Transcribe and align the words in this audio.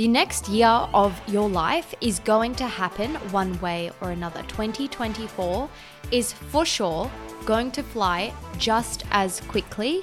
The 0.00 0.08
next 0.08 0.48
year 0.48 0.88
of 0.94 1.20
your 1.28 1.46
life 1.46 1.94
is 2.00 2.20
going 2.20 2.54
to 2.54 2.64
happen 2.64 3.16
one 3.32 3.60
way 3.60 3.90
or 4.00 4.12
another. 4.12 4.40
2024 4.44 5.68
is 6.10 6.32
for 6.32 6.64
sure 6.64 7.10
going 7.44 7.70
to 7.72 7.82
fly 7.82 8.32
just 8.56 9.04
as 9.10 9.42
quickly 9.42 10.00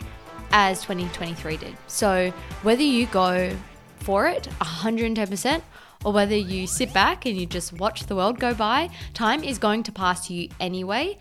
as 0.52 0.82
2023 0.82 1.58
did. 1.58 1.76
So, 1.88 2.32
whether 2.62 2.84
you 2.84 3.08
go 3.08 3.52
for 4.02 4.28
it 4.28 4.48
110% 4.62 5.64
or 6.06 6.14
whether 6.14 6.36
you 6.36 6.68
sit 6.68 6.94
back 6.94 7.26
and 7.26 7.36
you 7.36 7.48
just 7.48 7.74
watch 7.74 8.06
the 8.06 8.16
world 8.16 8.38
go 8.38 8.54
by, 8.54 8.92
time 9.16 9.44
is 9.44 9.58
going 9.58 9.82
to 9.82 9.92
pass 9.92 10.30
you 10.30 10.50
anyway. 10.60 11.18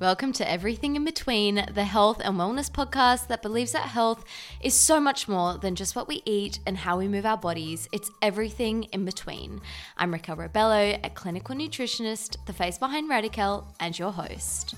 Welcome 0.00 0.32
to 0.32 0.50
Everything 0.50 0.96
in 0.96 1.04
Between, 1.04 1.62
the 1.74 1.84
health 1.84 2.22
and 2.24 2.38
wellness 2.38 2.70
podcast 2.70 3.26
that 3.26 3.42
believes 3.42 3.72
that 3.72 3.82
health 3.82 4.24
is 4.62 4.72
so 4.72 4.98
much 4.98 5.28
more 5.28 5.58
than 5.58 5.74
just 5.74 5.94
what 5.94 6.08
we 6.08 6.22
eat 6.24 6.58
and 6.64 6.78
how 6.78 6.96
we 6.96 7.06
move 7.06 7.26
our 7.26 7.36
bodies. 7.36 7.86
It's 7.92 8.10
everything 8.22 8.84
in 8.84 9.04
between. 9.04 9.60
I'm 9.98 10.10
Raquel 10.10 10.36
Rebello, 10.36 10.98
a 11.04 11.10
clinical 11.10 11.54
nutritionist, 11.54 12.38
the 12.46 12.54
face 12.54 12.78
behind 12.78 13.10
Radiquel, 13.10 13.74
and 13.78 13.98
your 13.98 14.10
host. 14.10 14.74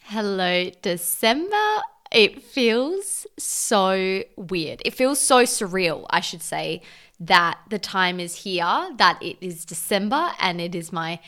Hello, 0.00 0.68
December. 0.82 1.80
It 2.12 2.42
feels 2.42 3.26
so 3.38 4.24
weird. 4.36 4.82
It 4.84 4.92
feels 4.92 5.18
so 5.18 5.44
surreal, 5.44 6.04
I 6.10 6.20
should 6.20 6.42
say, 6.42 6.82
that 7.18 7.58
the 7.70 7.78
time 7.78 8.20
is 8.20 8.34
here, 8.34 8.90
that 8.98 9.18
it 9.22 9.38
is 9.40 9.64
December 9.64 10.32
and 10.38 10.60
it 10.60 10.74
is 10.74 10.92
my 10.92 11.18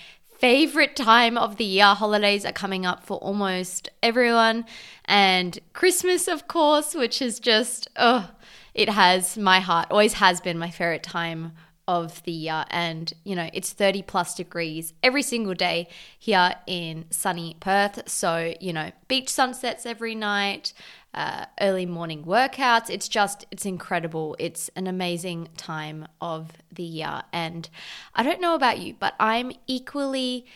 favorite 0.42 0.96
time 0.96 1.38
of 1.38 1.56
the 1.56 1.64
year. 1.64 1.84
Holidays 1.84 2.44
are 2.44 2.50
coming 2.50 2.84
up 2.84 3.04
for 3.04 3.16
almost 3.18 3.88
everyone. 4.02 4.64
And 5.04 5.56
Christmas, 5.72 6.26
of 6.26 6.48
course, 6.48 6.96
which 6.96 7.22
is 7.22 7.38
just, 7.38 7.88
oh, 7.94 8.28
it 8.74 8.88
has 8.88 9.38
my 9.38 9.60
heart, 9.60 9.86
always 9.88 10.14
has 10.14 10.40
been 10.40 10.58
my 10.58 10.68
favorite 10.68 11.04
time 11.04 11.52
of 11.86 12.20
the 12.24 12.32
year. 12.32 12.64
And, 12.70 13.12
you 13.22 13.36
know, 13.36 13.50
it's 13.52 13.72
30 13.72 14.02
plus 14.02 14.34
degrees 14.34 14.94
every 15.00 15.22
single 15.22 15.54
day 15.54 15.88
here 16.18 16.54
in 16.66 17.04
sunny 17.10 17.56
Perth. 17.60 18.08
So, 18.08 18.52
you 18.60 18.72
know, 18.72 18.90
beach 19.06 19.28
sunsets 19.28 19.86
every 19.86 20.16
night 20.16 20.72
uh, 21.14 21.46
early 21.60 21.86
morning 21.86 22.24
workouts. 22.24 22.88
It's 22.90 23.08
just, 23.08 23.46
it's 23.50 23.66
incredible. 23.66 24.36
It's 24.38 24.70
an 24.76 24.86
amazing 24.86 25.48
time 25.56 26.06
of 26.20 26.52
the 26.72 26.82
year. 26.82 27.22
And 27.32 27.68
I 28.14 28.22
don't 28.22 28.40
know 28.40 28.54
about 28.54 28.78
you, 28.78 28.94
but 28.98 29.14
I'm 29.20 29.52
equally 29.66 30.46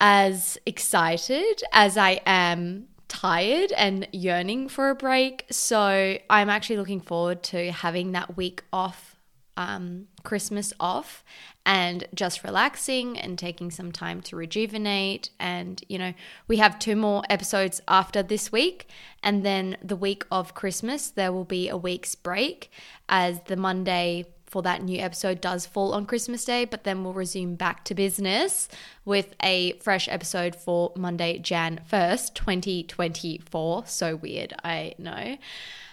as 0.00 0.58
excited 0.66 1.62
as 1.72 1.96
I 1.96 2.20
am 2.26 2.88
tired 3.08 3.72
and 3.72 4.06
yearning 4.12 4.68
for 4.68 4.90
a 4.90 4.94
break. 4.94 5.46
So 5.50 6.18
I'm 6.28 6.50
actually 6.50 6.76
looking 6.76 7.00
forward 7.00 7.42
to 7.44 7.72
having 7.72 8.12
that 8.12 8.36
week 8.36 8.62
off 8.72 9.15
um, 9.56 10.08
Christmas 10.22 10.72
off 10.78 11.24
and 11.64 12.06
just 12.14 12.44
relaxing 12.44 13.18
and 13.18 13.38
taking 13.38 13.70
some 13.70 13.90
time 13.90 14.20
to 14.22 14.36
rejuvenate. 14.36 15.30
And, 15.40 15.82
you 15.88 15.98
know, 15.98 16.14
we 16.46 16.58
have 16.58 16.78
two 16.78 16.96
more 16.96 17.22
episodes 17.28 17.80
after 17.88 18.22
this 18.22 18.52
week. 18.52 18.88
And 19.22 19.44
then 19.44 19.76
the 19.82 19.96
week 19.96 20.24
of 20.30 20.54
Christmas, 20.54 21.10
there 21.10 21.32
will 21.32 21.44
be 21.44 21.68
a 21.68 21.76
week's 21.76 22.14
break 22.14 22.70
as 23.08 23.40
the 23.46 23.56
Monday 23.56 24.26
for 24.46 24.62
that 24.62 24.82
new 24.82 25.00
episode 25.00 25.40
does 25.40 25.66
fall 25.66 25.92
on 25.92 26.06
Christmas 26.06 26.44
Day, 26.44 26.64
but 26.64 26.84
then 26.84 27.02
we'll 27.02 27.12
resume 27.12 27.56
back 27.56 27.84
to 27.84 27.94
business 27.94 28.68
with 29.04 29.34
a 29.42 29.72
fresh 29.78 30.08
episode 30.08 30.54
for 30.54 30.92
Monday, 30.96 31.38
Jan 31.38 31.80
1st, 31.90 32.34
2024. 32.34 33.86
So 33.86 34.16
weird, 34.16 34.54
I 34.64 34.94
know. 34.98 35.36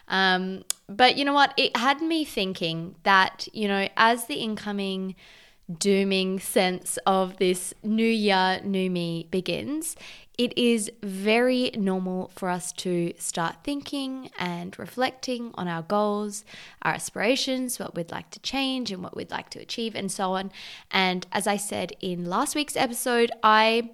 Um, 0.07 0.63
but 0.87 1.17
you 1.17 1.25
know 1.25 1.33
what? 1.33 1.53
It 1.57 1.75
had 1.77 2.01
me 2.01 2.25
thinking 2.25 2.95
that, 3.03 3.47
you 3.53 3.67
know, 3.67 3.87
as 3.97 4.25
the 4.25 4.35
incoming 4.35 5.15
dooming 5.79 6.39
sense 6.39 6.97
of 7.05 7.37
this 7.37 7.73
new 7.83 8.07
year, 8.07 8.59
new 8.63 8.89
me 8.89 9.27
begins, 9.31 9.95
it 10.37 10.57
is 10.57 10.91
very 11.03 11.71
normal 11.75 12.31
for 12.35 12.49
us 12.49 12.71
to 12.73 13.13
start 13.19 13.57
thinking 13.63 14.29
and 14.37 14.77
reflecting 14.79 15.51
on 15.53 15.67
our 15.67 15.83
goals, 15.83 16.43
our 16.81 16.93
aspirations, 16.93 17.79
what 17.79 17.95
we'd 17.95 18.11
like 18.11 18.29
to 18.31 18.39
change 18.39 18.91
and 18.91 19.03
what 19.03 19.15
we'd 19.15 19.31
like 19.31 19.49
to 19.51 19.59
achieve, 19.59 19.95
and 19.95 20.11
so 20.11 20.33
on. 20.33 20.51
And 20.89 21.27
as 21.31 21.45
I 21.45 21.57
said 21.57 21.93
in 22.01 22.25
last 22.25 22.55
week's 22.55 22.75
episode, 22.75 23.31
I 23.43 23.91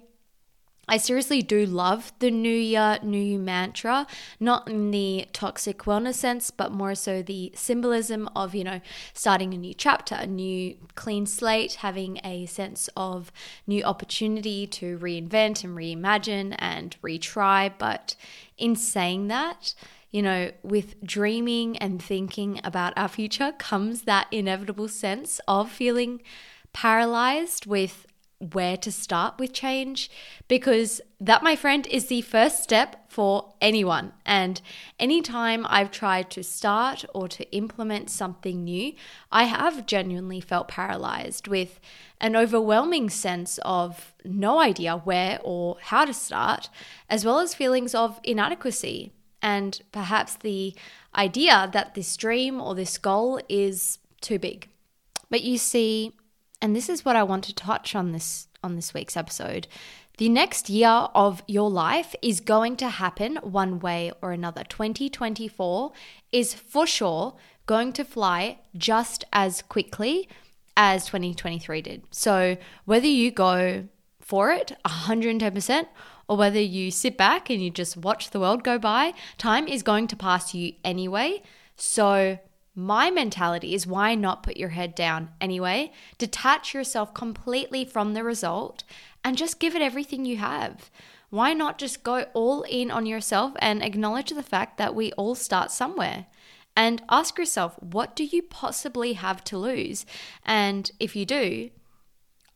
I 0.90 0.96
seriously 0.96 1.40
do 1.40 1.66
love 1.66 2.12
the 2.18 2.32
New 2.32 2.48
Year, 2.48 2.98
New 3.00 3.22
You 3.22 3.38
mantra, 3.38 4.08
not 4.40 4.68
in 4.68 4.90
the 4.90 5.28
toxic 5.32 5.84
wellness 5.84 6.16
sense, 6.16 6.50
but 6.50 6.72
more 6.72 6.96
so 6.96 7.22
the 7.22 7.52
symbolism 7.54 8.28
of, 8.34 8.56
you 8.56 8.64
know, 8.64 8.80
starting 9.14 9.54
a 9.54 9.56
new 9.56 9.72
chapter, 9.72 10.16
a 10.16 10.26
new 10.26 10.74
clean 10.96 11.26
slate, 11.26 11.74
having 11.74 12.18
a 12.24 12.44
sense 12.46 12.90
of 12.96 13.30
new 13.68 13.84
opportunity 13.84 14.66
to 14.66 14.98
reinvent 14.98 15.62
and 15.62 15.78
reimagine 15.78 16.56
and 16.58 16.96
retry. 17.02 17.72
But 17.78 18.16
in 18.58 18.74
saying 18.74 19.28
that, 19.28 19.74
you 20.10 20.22
know, 20.22 20.50
with 20.64 21.00
dreaming 21.04 21.78
and 21.78 22.02
thinking 22.02 22.60
about 22.64 22.94
our 22.96 23.06
future 23.06 23.52
comes 23.52 24.02
that 24.02 24.26
inevitable 24.32 24.88
sense 24.88 25.40
of 25.46 25.70
feeling 25.70 26.20
paralyzed 26.72 27.66
with 27.66 28.08
where 28.40 28.76
to 28.78 28.90
start 28.90 29.38
with 29.38 29.52
change 29.52 30.10
because 30.48 31.00
that, 31.20 31.42
my 31.42 31.54
friend, 31.54 31.86
is 31.86 32.06
the 32.06 32.22
first 32.22 32.62
step 32.62 33.10
for 33.10 33.52
anyone. 33.60 34.12
And 34.24 34.60
anytime 34.98 35.66
I've 35.68 35.90
tried 35.90 36.30
to 36.30 36.42
start 36.42 37.04
or 37.14 37.28
to 37.28 37.50
implement 37.54 38.08
something 38.10 38.64
new, 38.64 38.94
I 39.30 39.44
have 39.44 39.86
genuinely 39.86 40.40
felt 40.40 40.68
paralyzed 40.68 41.48
with 41.48 41.80
an 42.20 42.34
overwhelming 42.34 43.10
sense 43.10 43.58
of 43.62 44.14
no 44.24 44.58
idea 44.58 44.96
where 44.96 45.38
or 45.44 45.76
how 45.80 46.06
to 46.06 46.14
start, 46.14 46.70
as 47.10 47.24
well 47.24 47.40
as 47.40 47.54
feelings 47.54 47.94
of 47.94 48.20
inadequacy 48.24 49.12
and 49.42 49.80
perhaps 49.92 50.36
the 50.36 50.74
idea 51.14 51.68
that 51.72 51.94
this 51.94 52.16
dream 52.16 52.60
or 52.60 52.74
this 52.74 52.98
goal 52.98 53.40
is 53.48 53.98
too 54.20 54.38
big. 54.38 54.68
But 55.30 55.42
you 55.42 55.58
see, 55.58 56.12
and 56.60 56.74
this 56.74 56.88
is 56.88 57.04
what 57.04 57.16
I 57.16 57.22
want 57.22 57.44
to 57.44 57.54
touch 57.54 57.94
on 57.94 58.12
this 58.12 58.48
on 58.62 58.76
this 58.76 58.92
week's 58.92 59.16
episode. 59.16 59.66
The 60.18 60.28
next 60.28 60.68
year 60.68 61.08
of 61.14 61.42
your 61.48 61.70
life 61.70 62.14
is 62.20 62.40
going 62.40 62.76
to 62.76 62.90
happen 62.90 63.36
one 63.36 63.80
way 63.80 64.12
or 64.20 64.32
another. 64.32 64.64
2024 64.64 65.92
is 66.30 66.52
for 66.52 66.86
sure 66.86 67.36
going 67.64 67.92
to 67.94 68.04
fly 68.04 68.58
just 68.76 69.24
as 69.32 69.62
quickly 69.62 70.28
as 70.76 71.06
2023 71.06 71.82
did. 71.82 72.02
So, 72.10 72.58
whether 72.84 73.06
you 73.06 73.30
go 73.30 73.88
for 74.20 74.50
it 74.50 74.76
110% 74.84 75.86
or 76.28 76.36
whether 76.36 76.60
you 76.60 76.90
sit 76.90 77.16
back 77.16 77.48
and 77.48 77.62
you 77.62 77.70
just 77.70 77.96
watch 77.96 78.30
the 78.30 78.40
world 78.40 78.62
go 78.62 78.78
by, 78.78 79.14
time 79.38 79.66
is 79.66 79.82
going 79.82 80.06
to 80.08 80.16
pass 80.16 80.54
you 80.54 80.74
anyway. 80.84 81.42
So, 81.76 82.38
my 82.74 83.10
mentality 83.10 83.74
is 83.74 83.86
why 83.86 84.14
not 84.14 84.42
put 84.42 84.56
your 84.56 84.70
head 84.70 84.94
down 84.94 85.30
anyway? 85.40 85.92
Detach 86.18 86.72
yourself 86.72 87.12
completely 87.12 87.84
from 87.84 88.14
the 88.14 88.22
result 88.22 88.84
and 89.24 89.36
just 89.36 89.58
give 89.58 89.74
it 89.74 89.82
everything 89.82 90.24
you 90.24 90.36
have. 90.36 90.90
Why 91.30 91.52
not 91.52 91.78
just 91.78 92.02
go 92.02 92.26
all 92.32 92.62
in 92.62 92.90
on 92.90 93.06
yourself 93.06 93.52
and 93.58 93.82
acknowledge 93.82 94.30
the 94.30 94.42
fact 94.42 94.78
that 94.78 94.94
we 94.94 95.12
all 95.12 95.34
start 95.34 95.70
somewhere? 95.70 96.26
And 96.76 97.02
ask 97.08 97.36
yourself, 97.36 97.76
what 97.80 98.14
do 98.14 98.24
you 98.24 98.42
possibly 98.42 99.14
have 99.14 99.42
to 99.44 99.58
lose? 99.58 100.06
And 100.46 100.90
if 101.00 101.14
you 101.16 101.26
do, 101.26 101.70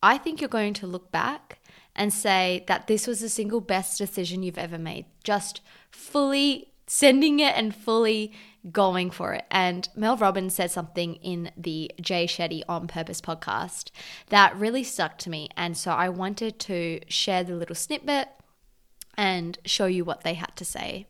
I 0.03 0.19
think 0.19 0.41
you're 0.41 0.49
going 0.49 0.75
to 0.75 0.87
look 0.87 1.11
back 1.11 1.59
and 1.97 2.13
say 2.13 2.65
that 2.69 2.87
this 2.87 3.07
was 3.07 3.21
the 3.21 3.29
single 3.29 3.61
best 3.61 3.99
decision 3.99 4.43
you've 4.43 4.59
ever 4.59 4.79
made. 4.79 5.07
Just 5.23 5.61
fully 5.91 6.73
sending 6.87 7.41
it 7.41 7.55
and 7.57 7.75
fully 7.75 8.33
going 8.71 9.11
for 9.11 9.35
it. 9.35 9.45
And 9.51 9.89
Mel 9.95 10.17
Robbins 10.17 10.55
said 10.55 10.71
something 10.71 11.17
in 11.17 11.51
the 11.57 11.91
Jay 12.01 12.27
Shetty 12.27 12.63
On 12.69 12.87
Purpose 12.87 13.21
podcast 13.21 13.91
that 14.29 14.57
really 14.57 14.85
stuck 14.85 15.19
to 15.19 15.31
me. 15.31 15.49
And 15.57 15.77
so 15.77 15.91
I 15.91 16.09
wanted 16.09 16.59
to 16.61 17.01
share 17.09 17.45
the 17.45 17.55
little 17.55 17.77
snippet 17.77 18.29
and 19.17 19.59
show 19.65 19.87
you 19.87 20.05
what 20.05 20.23
they 20.23 20.35
had 20.35 20.57
to 20.57 20.65
say. 20.65 21.07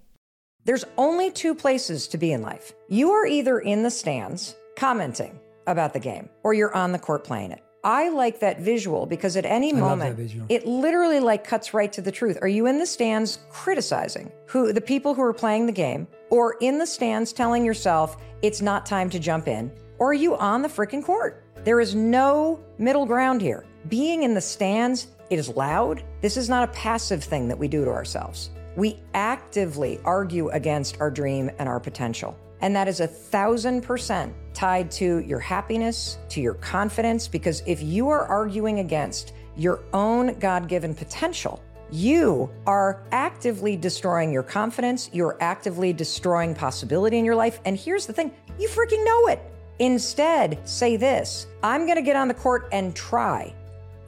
There's 0.65 0.85
only 0.97 1.31
two 1.31 1.55
places 1.55 2.09
to 2.09 2.19
be 2.19 2.33
in 2.33 2.43
life. 2.43 2.73
You 2.89 3.11
are 3.11 3.27
either 3.27 3.59
in 3.59 3.83
the 3.83 3.91
stands 3.91 4.57
commenting 4.77 5.39
about 5.67 5.93
the 5.93 6.01
game 6.01 6.29
or 6.43 6.55
you're 6.55 6.75
on 6.75 6.93
the 6.93 6.99
court 6.99 7.25
playing 7.25 7.53
it. 7.53 7.63
I 7.85 8.09
like 8.09 8.41
that 8.41 8.61
visual 8.61 9.05
because 9.05 9.37
at 9.37 9.45
any 9.45 9.75
I 9.75 9.77
moment 9.77 10.49
it 10.49 10.67
literally 10.67 11.21
like 11.21 11.45
cuts 11.45 11.75
right 11.75 11.93
to 11.93 12.01
the 12.01 12.11
truth. 12.11 12.39
Are 12.41 12.49
you 12.49 12.67
in 12.67 12.79
the 12.79 12.87
stands 12.87 13.41
criticizing 13.51 14.33
who 14.47 14.73
the 14.73 14.81
people 14.81 15.13
who 15.13 15.21
are 15.21 15.35
playing 15.35 15.67
the 15.67 15.73
game 15.73 16.09
or 16.35 16.57
in 16.61 16.79
the 16.79 16.87
stands 16.87 17.33
telling 17.33 17.65
yourself 17.65 18.17
it's 18.43 18.61
not 18.61 18.85
time 18.85 19.09
to 19.09 19.21
jump 19.21 19.47
in 19.47 19.71
or 19.99 20.11
are 20.11 20.15
you 20.15 20.37
on 20.37 20.63
the 20.63 20.69
freaking 20.69 21.03
court? 21.03 21.45
There 21.63 21.81
is 21.81 21.95
no 21.95 22.59
middle 22.77 23.07
ground 23.07 23.41
here. 23.41 23.65
Being 23.89 24.25
in 24.25 24.35
the 24.35 24.41
stands, 24.41 25.07
it 25.31 25.39
is 25.39 25.49
loud. 25.49 26.03
This 26.23 26.37
is 26.37 26.49
not 26.49 26.69
a 26.69 26.73
passive 26.73 27.23
thing 27.23 27.47
that 27.47 27.57
we 27.57 27.69
do 27.69 27.85
to 27.85 27.91
ourselves. 27.93 28.51
We 28.75 28.99
actively 29.15 30.01
argue 30.05 30.49
against 30.49 31.01
our 31.01 31.09
dream 31.09 31.53
and 31.61 31.69
our 31.69 31.79
potential. 31.79 32.37
And 32.61 32.75
that 32.75 32.89
is 32.89 32.99
a 32.99 33.07
thousand 33.07 33.83
percent 33.83 34.35
tied 34.55 34.91
to 34.93 35.19
your 35.21 35.39
happiness, 35.39 36.19
to 36.31 36.41
your 36.41 36.55
confidence, 36.55 37.29
because 37.29 37.63
if 37.65 37.81
you 37.81 38.09
are 38.09 38.27
arguing 38.27 38.81
against 38.81 39.35
your 39.57 39.85
own 39.93 40.37
God 40.41 40.67
given 40.67 40.97
potential, 40.97 41.63
you 41.95 42.51
are 42.67 43.05
actively 43.13 43.77
destroying 43.77 44.33
your 44.33 44.43
confidence. 44.43 45.09
You're 45.13 45.37
actively 45.41 45.93
destroying 45.93 46.53
possibility 46.53 47.19
in 47.19 47.25
your 47.25 47.37
life. 47.37 47.61
And 47.65 47.77
here's 47.77 48.05
the 48.05 48.13
thing 48.13 48.33
you 48.59 48.69
freaking 48.69 49.05
know 49.05 49.29
it. 49.29 49.41
Instead, 49.79 50.69
say 50.69 50.97
this 50.97 51.47
I'm 51.63 51.87
going 51.87 51.97
to 51.97 52.03
get 52.03 52.17
on 52.17 52.27
the 52.27 52.35
court 52.35 52.69
and 52.73 52.97
try 52.97 53.55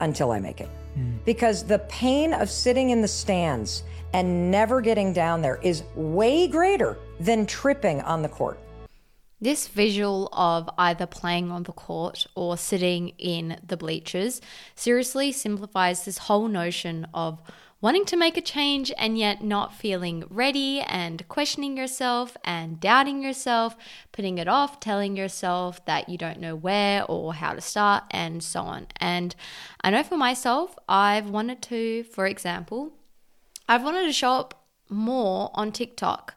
until 0.01 0.31
I 0.31 0.39
make 0.39 0.59
it. 0.59 0.69
Mm. 0.97 1.23
Because 1.23 1.63
the 1.63 1.79
pain 1.79 2.33
of 2.33 2.49
sitting 2.49 2.89
in 2.89 3.01
the 3.01 3.07
stands 3.07 3.83
and 4.11 4.51
never 4.51 4.81
getting 4.81 5.13
down 5.13 5.41
there 5.41 5.59
is 5.63 5.83
way 5.95 6.47
greater 6.47 6.97
than 7.21 7.45
tripping 7.45 8.01
on 8.01 8.21
the 8.21 8.29
court. 8.29 8.59
This 9.39 9.67
visual 9.67 10.29
of 10.33 10.67
either 10.77 11.05
playing 11.05 11.51
on 11.51 11.63
the 11.63 11.71
court 11.71 12.25
or 12.35 12.57
sitting 12.57 13.09
in 13.19 13.59
the 13.65 13.77
bleachers 13.77 14.41
seriously 14.75 15.31
simplifies 15.31 16.03
this 16.03 16.17
whole 16.17 16.47
notion 16.47 17.07
of 17.13 17.39
wanting 17.79 18.05
to 18.05 18.17
make 18.17 18.37
a 18.37 18.41
change 18.41 18.91
and 18.97 19.17
yet 19.17 19.43
not 19.43 19.73
feeling 19.73 20.23
ready 20.29 20.81
and 20.81 21.27
questioning 21.27 21.77
yourself 21.77 22.35
and 22.43 22.79
doubting 22.79 23.21
yourself, 23.21 23.75
putting 24.11 24.37
it 24.37 24.47
off, 24.47 24.79
telling 24.79 25.15
yourself 25.15 25.83
that 25.85 26.09
you 26.09 26.17
don't 26.17 26.39
know 26.39 26.55
where 26.55 27.03
or 27.05 27.35
how 27.35 27.53
to 27.53 27.61
start, 27.61 28.03
and 28.11 28.43
so 28.43 28.61
on. 28.61 28.87
And 28.99 29.35
I 29.81 29.91
know 29.91 30.03
for 30.03 30.17
myself, 30.17 30.75
I've 30.89 31.29
wanted 31.29 31.61
to, 31.63 32.03
for 32.03 32.25
example, 32.25 32.93
I've 33.69 33.83
wanted 33.83 34.05
to 34.05 34.13
show 34.13 34.31
up 34.33 34.65
more 34.89 35.51
on 35.53 35.71
TikTok 35.71 36.35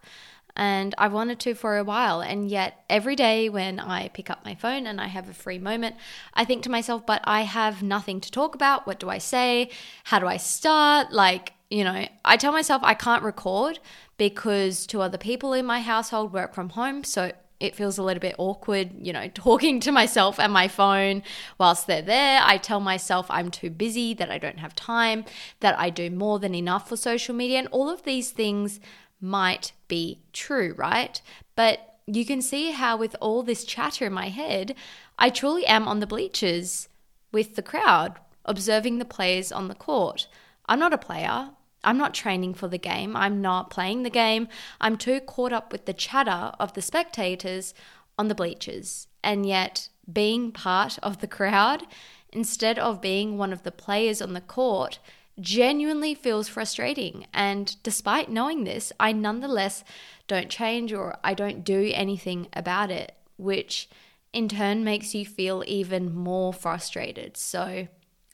and 0.57 0.95
I've 0.99 1.13
wanted 1.13 1.41
to 1.41 1.55
for 1.55 1.79
a 1.79 1.85
while. 1.85 2.21
And 2.21 2.51
yet, 2.51 2.85
every 2.89 3.17
day 3.17 3.49
when 3.49 3.79
I 3.81 4.09
pick 4.09 4.31
up 4.31 4.45
my 4.45 4.55
phone 4.55 4.87
and 4.87 5.01
I 5.01 5.07
have 5.07 5.29
a 5.29 5.35
free 5.35 5.59
moment, 5.59 5.97
I 6.35 6.45
think 6.45 6.63
to 6.65 6.71
myself, 6.71 7.07
but 7.07 7.23
I 7.25 7.43
have 7.43 7.83
nothing 7.83 8.21
to 8.21 8.31
talk 8.31 8.55
about. 8.55 8.87
What 8.87 9.01
do 9.01 9.09
I 9.09 9.19
say? 9.19 9.71
How 10.05 10.19
do 10.19 10.27
I 10.27 10.37
start? 10.37 11.13
Like, 11.13 11.53
you 11.71 11.85
know, 11.85 12.07
I 12.25 12.37
tell 12.37 12.53
myself 12.53 12.83
I 12.85 12.95
can't 12.95 13.23
record 13.23 13.79
because 14.17 14.87
two 14.87 15.01
other 15.01 15.19
people 15.19 15.53
in 15.53 15.65
my 15.65 15.81
household 15.81 16.33
work 16.33 16.55
from 16.55 16.71
home. 16.71 17.05
So 17.05 17.33
it 17.61 17.77
feels 17.77 17.99
a 17.99 18.03
little 18.03 18.21
bit 18.21 18.35
awkward, 18.39 18.91
you 19.01 19.13
know, 19.13 19.29
talking 19.35 19.79
to 19.81 19.93
myself 19.93 20.41
and 20.41 20.53
my 20.53 20.67
phone 20.67 21.23
whilst 21.59 21.87
they're 21.87 22.03
there. 22.03 22.41
I 22.43 22.57
tell 22.57 22.81
myself 22.81 23.27
I'm 23.31 23.51
too 23.51 23.71
busy, 23.71 24.15
that 24.15 24.31
I 24.31 24.39
don't 24.39 24.59
have 24.59 24.75
time, 24.75 25.25
that 25.61 25.79
I 25.79 25.91
do 25.91 26.11
more 26.11 26.39
than 26.39 26.55
enough 26.55 26.89
for 26.89 26.97
social 26.97 27.35
media. 27.35 27.59
And 27.59 27.69
all 27.69 27.89
of 27.89 28.03
these 28.03 28.31
things 28.31 28.81
might 29.21 29.73
be 29.89 30.21
true, 30.33 30.75
right? 30.77 31.21
But 31.57 31.97
you 32.07 32.25
can 32.25 32.43
see 32.43 32.73
how, 32.73 32.97
with 32.97 33.15
all 33.21 33.43
this 33.43 33.65
chatter 33.65 34.07
in 34.07 34.13
my 34.13 34.29
head, 34.29 34.75
I 35.19 35.31
truly 35.31 35.67
am 35.67 35.87
on 35.87 36.01
the 36.01 36.07
bleachers 36.07 36.89
with 37.33 37.57
the 37.57 37.63
crowd, 37.63 38.19
observing 38.45 38.99
the 38.99 39.05
players 39.05 39.53
on 39.53 39.69
the 39.69 39.75
court. 39.75 40.27
I'm 40.67 40.79
not 40.79 40.93
a 40.93 40.99
player. 40.99 41.51
I'm 41.83 41.99
not 41.99 42.15
training 42.15 42.55
for 42.55 42.69
the 42.69 42.79
game. 42.79 43.17
I'm 43.17 43.41
not 43.41 43.71
playing 43.71 44.03
the 44.03 44.11
game. 44.11 44.49
I'm 44.81 44.97
too 44.97 45.21
caught 45.21 45.53
up 45.53 45.73
with 45.73 45.87
the 45.87 45.95
chatter 45.95 46.53
of 46.59 46.75
the 46.75 46.83
spectators 46.83 47.75
on 48.19 48.29
the 48.29 48.35
bleachers. 48.35 49.07
And 49.23 49.47
yet, 49.47 49.89
being 50.11 50.53
part 50.53 50.99
of 51.03 51.21
the 51.21 51.27
crowd 51.27 51.85
instead 52.33 52.79
of 52.79 53.01
being 53.01 53.37
one 53.37 53.53
of 53.53 53.63
the 53.63 53.73
players 53.73 54.21
on 54.21 54.35
the 54.35 54.41
court 54.41 54.99
genuinely 55.41 56.15
feels 56.15 56.49
frustrating. 56.49 57.27
And 57.33 57.77
despite 57.83 58.31
knowing 58.31 58.65
this, 58.65 58.93
I 59.01 59.13
nonetheless 59.13 59.85
don't 60.29 60.51
change 60.51 60.93
or 60.93 61.17
I 61.25 61.35
don't 61.35 61.65
do 61.65 61.91
anything 61.95 62.49
about 62.53 62.91
it, 62.91 63.15
which 63.37 63.89
in 64.33 64.49
turn 64.49 64.85
makes 64.85 65.15
you 65.15 65.25
feel 65.25 65.65
even 65.67 66.15
more 66.15 66.53
frustrated. 66.53 67.37
So 67.37 67.89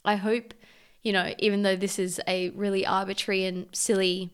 I 0.05 0.17
hope, 0.17 0.55
you 1.03 1.13
know, 1.13 1.35
even 1.39 1.63
though 1.63 1.77
this 1.77 1.99
is 1.99 2.21
a 2.29 2.51
really 2.51 2.85
arbitrary 2.85 3.45
and 3.45 3.67
silly, 3.73 4.31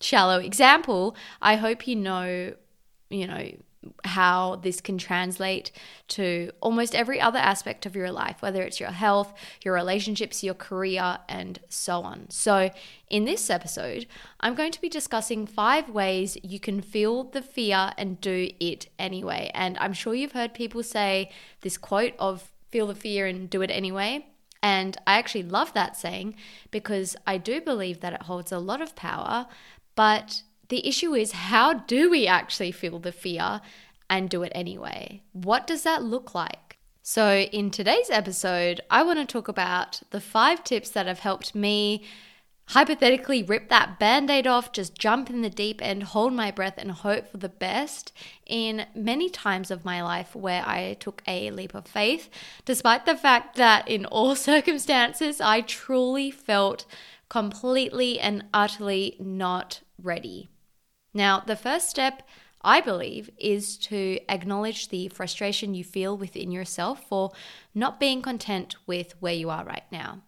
shallow 0.00 0.38
example, 0.38 1.16
I 1.40 1.56
hope 1.56 1.86
you 1.86 1.96
know, 1.96 2.54
you 3.10 3.26
know, 3.26 3.50
how 4.04 4.56
this 4.56 4.80
can 4.80 4.98
translate 4.98 5.70
to 6.08 6.50
almost 6.60 6.94
every 6.94 7.20
other 7.20 7.38
aspect 7.38 7.86
of 7.86 7.96
your 7.96 8.10
life, 8.10 8.40
whether 8.40 8.62
it's 8.62 8.80
your 8.80 8.90
health, 8.90 9.32
your 9.64 9.74
relationships, 9.74 10.44
your 10.44 10.54
career, 10.54 11.18
and 11.28 11.58
so 11.68 12.02
on. 12.02 12.30
So, 12.30 12.70
in 13.10 13.24
this 13.24 13.50
episode, 13.50 14.06
I'm 14.40 14.54
going 14.54 14.72
to 14.72 14.80
be 14.80 14.88
discussing 14.88 15.46
five 15.46 15.88
ways 15.88 16.36
you 16.42 16.58
can 16.58 16.80
feel 16.80 17.24
the 17.24 17.42
fear 17.42 17.92
and 17.96 18.20
do 18.20 18.50
it 18.58 18.88
anyway. 18.98 19.50
And 19.54 19.78
I'm 19.78 19.92
sure 19.92 20.14
you've 20.14 20.32
heard 20.32 20.54
people 20.54 20.82
say 20.82 21.30
this 21.60 21.78
quote 21.78 22.14
of 22.18 22.50
feel 22.70 22.86
the 22.88 22.94
fear 22.94 23.26
and 23.26 23.48
do 23.48 23.62
it 23.62 23.70
anyway. 23.70 24.26
And 24.64 24.96
I 25.06 25.18
actually 25.18 25.42
love 25.42 25.74
that 25.74 25.96
saying 25.96 26.36
because 26.70 27.16
I 27.26 27.36
do 27.36 27.60
believe 27.60 28.00
that 28.00 28.14
it 28.14 28.22
holds 28.22 28.50
a 28.50 28.58
lot 28.58 28.80
of 28.80 28.96
power, 28.96 29.46
but 29.94 30.42
the 30.68 30.86
issue 30.86 31.14
is 31.14 31.32
how 31.32 31.74
do 31.74 32.10
we 32.10 32.26
actually 32.26 32.72
feel 32.72 32.98
the 32.98 33.12
fear 33.12 33.60
and 34.08 34.30
do 34.30 34.42
it 34.42 34.52
anyway? 34.54 35.22
What 35.32 35.66
does 35.66 35.82
that 35.82 36.02
look 36.02 36.34
like? 36.34 36.78
So, 37.02 37.40
in 37.40 37.70
today's 37.70 38.08
episode, 38.08 38.80
I 38.90 39.02
want 39.02 39.18
to 39.18 39.26
talk 39.26 39.46
about 39.46 40.00
the 40.10 40.20
five 40.20 40.64
tips 40.64 40.88
that 40.90 41.06
have 41.06 41.18
helped 41.18 41.54
me 41.54 42.02
hypothetically 42.68 43.42
rip 43.42 43.68
that 43.68 43.98
band 43.98 44.30
aid 44.30 44.46
off, 44.46 44.72
just 44.72 44.96
jump 44.96 45.28
in 45.28 45.42
the 45.42 45.50
deep 45.50 45.82
end, 45.82 46.02
hold 46.02 46.32
my 46.32 46.50
breath, 46.50 46.74
and 46.78 46.90
hope 46.90 47.30
for 47.30 47.36
the 47.36 47.48
best 47.48 48.12
in 48.46 48.86
many 48.94 49.28
times 49.28 49.70
of 49.70 49.84
my 49.84 50.02
life 50.02 50.34
where 50.34 50.62
I 50.66 50.96
took 50.98 51.22
a 51.26 51.50
leap 51.50 51.74
of 51.74 51.86
faith, 51.86 52.30
despite 52.64 53.04
the 53.04 53.16
fact 53.16 53.56
that 53.56 53.86
in 53.86 54.06
all 54.06 54.34
circumstances 54.50 55.40
I 55.40 55.60
truly 55.60 56.30
felt 56.30 56.86
completely 57.28 58.18
and 58.18 58.44
utterly 58.54 59.16
not 59.18 59.80
ready. 60.02 60.48
Now, 61.14 61.40
the 61.40 61.56
first 61.56 61.88
step, 61.88 62.26
I 62.60 62.80
believe, 62.80 63.30
is 63.38 63.78
to 63.78 64.18
acknowledge 64.28 64.88
the 64.88 65.08
frustration 65.08 65.74
you 65.74 65.84
feel 65.84 66.18
within 66.18 66.50
yourself 66.50 67.06
for 67.08 67.30
not 67.74 68.00
being 68.00 68.20
content 68.20 68.74
with 68.86 69.14
where 69.20 69.32
you 69.32 69.48
are 69.48 69.64
right 69.64 69.84
now. 69.92 70.22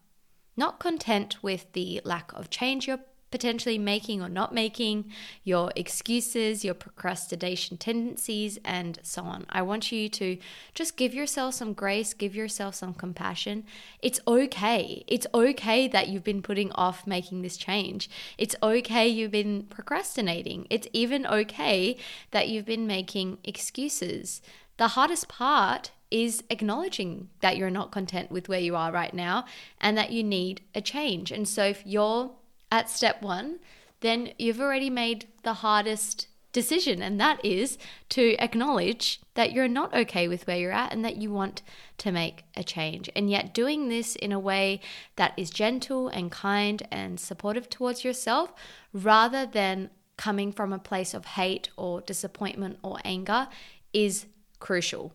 Not 0.56 0.78
content 0.78 1.42
with 1.42 1.72
the 1.72 2.00
lack 2.04 2.32
of 2.32 2.48
change 2.48 2.86
you're 2.86 3.00
potentially 3.30 3.78
making 3.78 4.22
or 4.22 4.28
not 4.28 4.54
making, 4.54 5.10
your 5.42 5.72
excuses, 5.76 6.64
your 6.64 6.74
procrastination 6.74 7.76
tendencies, 7.76 8.58
and 8.64 8.98
so 9.02 9.22
on. 9.22 9.46
I 9.48 9.62
want 9.62 9.90
you 9.90 10.08
to 10.08 10.38
just 10.74 10.96
give 10.96 11.14
yourself 11.14 11.54
some 11.54 11.72
grace, 11.72 12.14
give 12.14 12.34
yourself 12.34 12.74
some 12.74 12.94
compassion. 12.94 13.64
It's 14.00 14.20
okay. 14.26 15.04
It's 15.06 15.26
okay 15.34 15.88
that 15.88 16.08
you've 16.08 16.24
been 16.24 16.42
putting 16.42 16.72
off 16.72 17.06
making 17.06 17.42
this 17.42 17.56
change. 17.56 18.08
It's 18.38 18.56
okay 18.62 19.08
you've 19.08 19.32
been 19.32 19.64
procrastinating. 19.64 20.66
It's 20.70 20.88
even 20.92 21.26
okay 21.26 21.96
that 22.30 22.48
you've 22.48 22.66
been 22.66 22.86
making 22.86 23.38
excuses. 23.44 24.40
The 24.76 24.88
hardest 24.88 25.28
part 25.28 25.90
is 26.10 26.44
acknowledging 26.50 27.28
that 27.40 27.56
you're 27.56 27.70
not 27.70 27.90
content 27.90 28.30
with 28.30 28.48
where 28.48 28.60
you 28.60 28.76
are 28.76 28.92
right 28.92 29.12
now 29.12 29.44
and 29.80 29.96
that 29.98 30.12
you 30.12 30.22
need 30.22 30.60
a 30.74 30.80
change. 30.80 31.32
And 31.32 31.48
so 31.48 31.64
if 31.64 31.82
you're 31.84 32.30
at 32.70 32.90
step 32.90 33.22
one, 33.22 33.58
then 34.00 34.32
you've 34.38 34.60
already 34.60 34.90
made 34.90 35.26
the 35.42 35.54
hardest 35.54 36.28
decision, 36.52 37.02
and 37.02 37.20
that 37.20 37.44
is 37.44 37.76
to 38.08 38.34
acknowledge 38.38 39.20
that 39.34 39.52
you're 39.52 39.68
not 39.68 39.94
okay 39.94 40.26
with 40.26 40.46
where 40.46 40.56
you're 40.56 40.72
at 40.72 40.92
and 40.92 41.04
that 41.04 41.16
you 41.16 41.30
want 41.30 41.62
to 41.98 42.10
make 42.10 42.44
a 42.56 42.64
change. 42.64 43.10
And 43.14 43.28
yet, 43.30 43.52
doing 43.52 43.88
this 43.88 44.16
in 44.16 44.32
a 44.32 44.38
way 44.38 44.80
that 45.16 45.34
is 45.36 45.50
gentle 45.50 46.08
and 46.08 46.32
kind 46.32 46.82
and 46.90 47.20
supportive 47.20 47.68
towards 47.68 48.04
yourself 48.04 48.54
rather 48.92 49.44
than 49.44 49.90
coming 50.16 50.50
from 50.50 50.72
a 50.72 50.78
place 50.78 51.12
of 51.12 51.26
hate 51.26 51.68
or 51.76 52.00
disappointment 52.00 52.78
or 52.82 52.98
anger 53.04 53.48
is 53.92 54.26
crucial. 54.58 55.12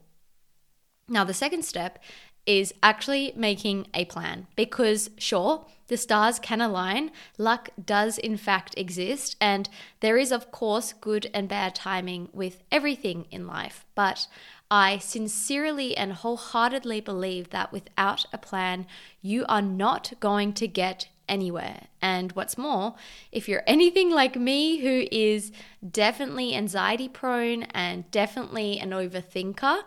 Now, 1.08 1.24
the 1.24 1.34
second 1.34 1.66
step 1.66 2.00
is 2.46 2.74
actually 2.82 3.34
making 3.36 3.88
a 3.94 4.06
plan 4.06 4.48
because, 4.56 5.10
sure, 5.18 5.66
the 5.88 5.98
stars 5.98 6.40
can 6.40 6.62
align, 6.62 7.12
luck 7.38 7.70
does 7.84 8.18
in 8.18 8.38
fact 8.38 8.74
exist, 8.78 9.36
and 9.42 9.70
there 10.00 10.18
is, 10.18 10.32
of 10.32 10.52
course, 10.52 10.94
good 10.94 11.30
and 11.34 11.48
bad 11.48 11.76
timing 11.76 12.30
with 12.34 12.64
everything 12.72 13.26
in 13.30 13.46
life. 13.46 13.86
But 13.94 14.28
I 14.72 15.00
sincerely 15.00 15.98
and 15.98 16.14
wholeheartedly 16.14 17.02
believe 17.02 17.50
that 17.50 17.74
without 17.74 18.26
a 18.32 18.38
plan, 18.38 18.88
you 19.22 19.46
are 19.50 19.62
not 19.62 20.14
going 20.22 20.54
to 20.54 20.68
get 20.68 21.10
anywhere. 21.28 21.88
And 22.02 22.32
what's 22.34 22.58
more, 22.58 22.96
if 23.32 23.50
you're 23.50 23.64
anything 23.68 24.12
like 24.12 24.36
me, 24.36 24.80
who 24.80 25.08
is 25.12 25.52
definitely 25.90 26.56
anxiety 26.56 27.08
prone 27.08 27.64
and 27.64 28.10
definitely 28.12 28.80
an 28.80 28.92
overthinker, 28.92 29.82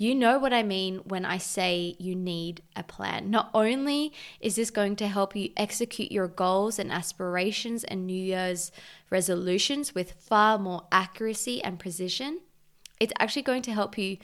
you 0.00 0.14
know 0.14 0.38
what 0.38 0.52
I 0.52 0.62
mean 0.62 0.98
when 0.98 1.24
I 1.24 1.38
say 1.38 1.96
you 1.98 2.14
need 2.14 2.62
a 2.76 2.84
plan. 2.84 3.30
Not 3.30 3.50
only 3.52 4.12
is 4.40 4.54
this 4.54 4.70
going 4.70 4.94
to 4.96 5.08
help 5.08 5.34
you 5.34 5.50
execute 5.56 6.12
your 6.12 6.28
goals 6.28 6.78
and 6.78 6.92
aspirations 6.92 7.82
and 7.82 8.06
New 8.06 8.14
Year's 8.14 8.70
resolutions 9.10 9.96
with 9.96 10.12
far 10.12 10.56
more 10.56 10.86
accuracy 10.92 11.62
and 11.62 11.80
precision, 11.80 12.40
It's 13.00 13.12
actually 13.18 13.42
going 13.42 13.62
to 13.62 13.72
help 13.72 13.98
you, 13.98 14.18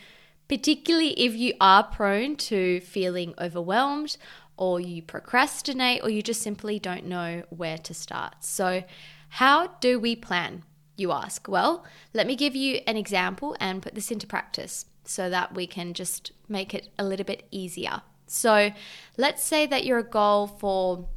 particularly 0.48 1.12
if 1.18 1.34
you 1.34 1.54
are 1.60 1.82
prone 1.82 2.36
to 2.36 2.80
feeling 2.80 3.34
overwhelmed 3.38 4.16
or 4.56 4.78
you 4.80 5.02
procrastinate 5.02 6.02
or 6.04 6.08
you 6.08 6.22
just 6.22 6.42
simply 6.42 6.78
don't 6.78 7.04
know 7.04 7.42
where 7.50 7.78
to 7.78 7.94
start. 7.94 8.44
So, 8.44 8.84
how 9.40 9.68
do 9.80 9.98
we 9.98 10.14
plan? 10.14 10.62
You 10.96 11.10
ask. 11.10 11.48
Well, 11.48 11.84
let 12.12 12.28
me 12.28 12.36
give 12.36 12.54
you 12.54 12.80
an 12.86 12.96
example 12.96 13.56
and 13.58 13.82
put 13.82 13.96
this 13.96 14.12
into 14.12 14.28
practice 14.28 14.86
so 15.04 15.30
that 15.30 15.54
we 15.54 15.66
can 15.66 15.94
just 15.94 16.32
make 16.48 16.74
it 16.74 16.88
a 16.98 17.04
little 17.04 17.24
bit 17.24 17.46
easier. 17.50 18.02
So, 18.26 18.70
let's 19.16 19.42
say 19.42 19.66
that 19.66 19.84
your 19.84 20.02
goal 20.02 20.46
for 20.46 21.08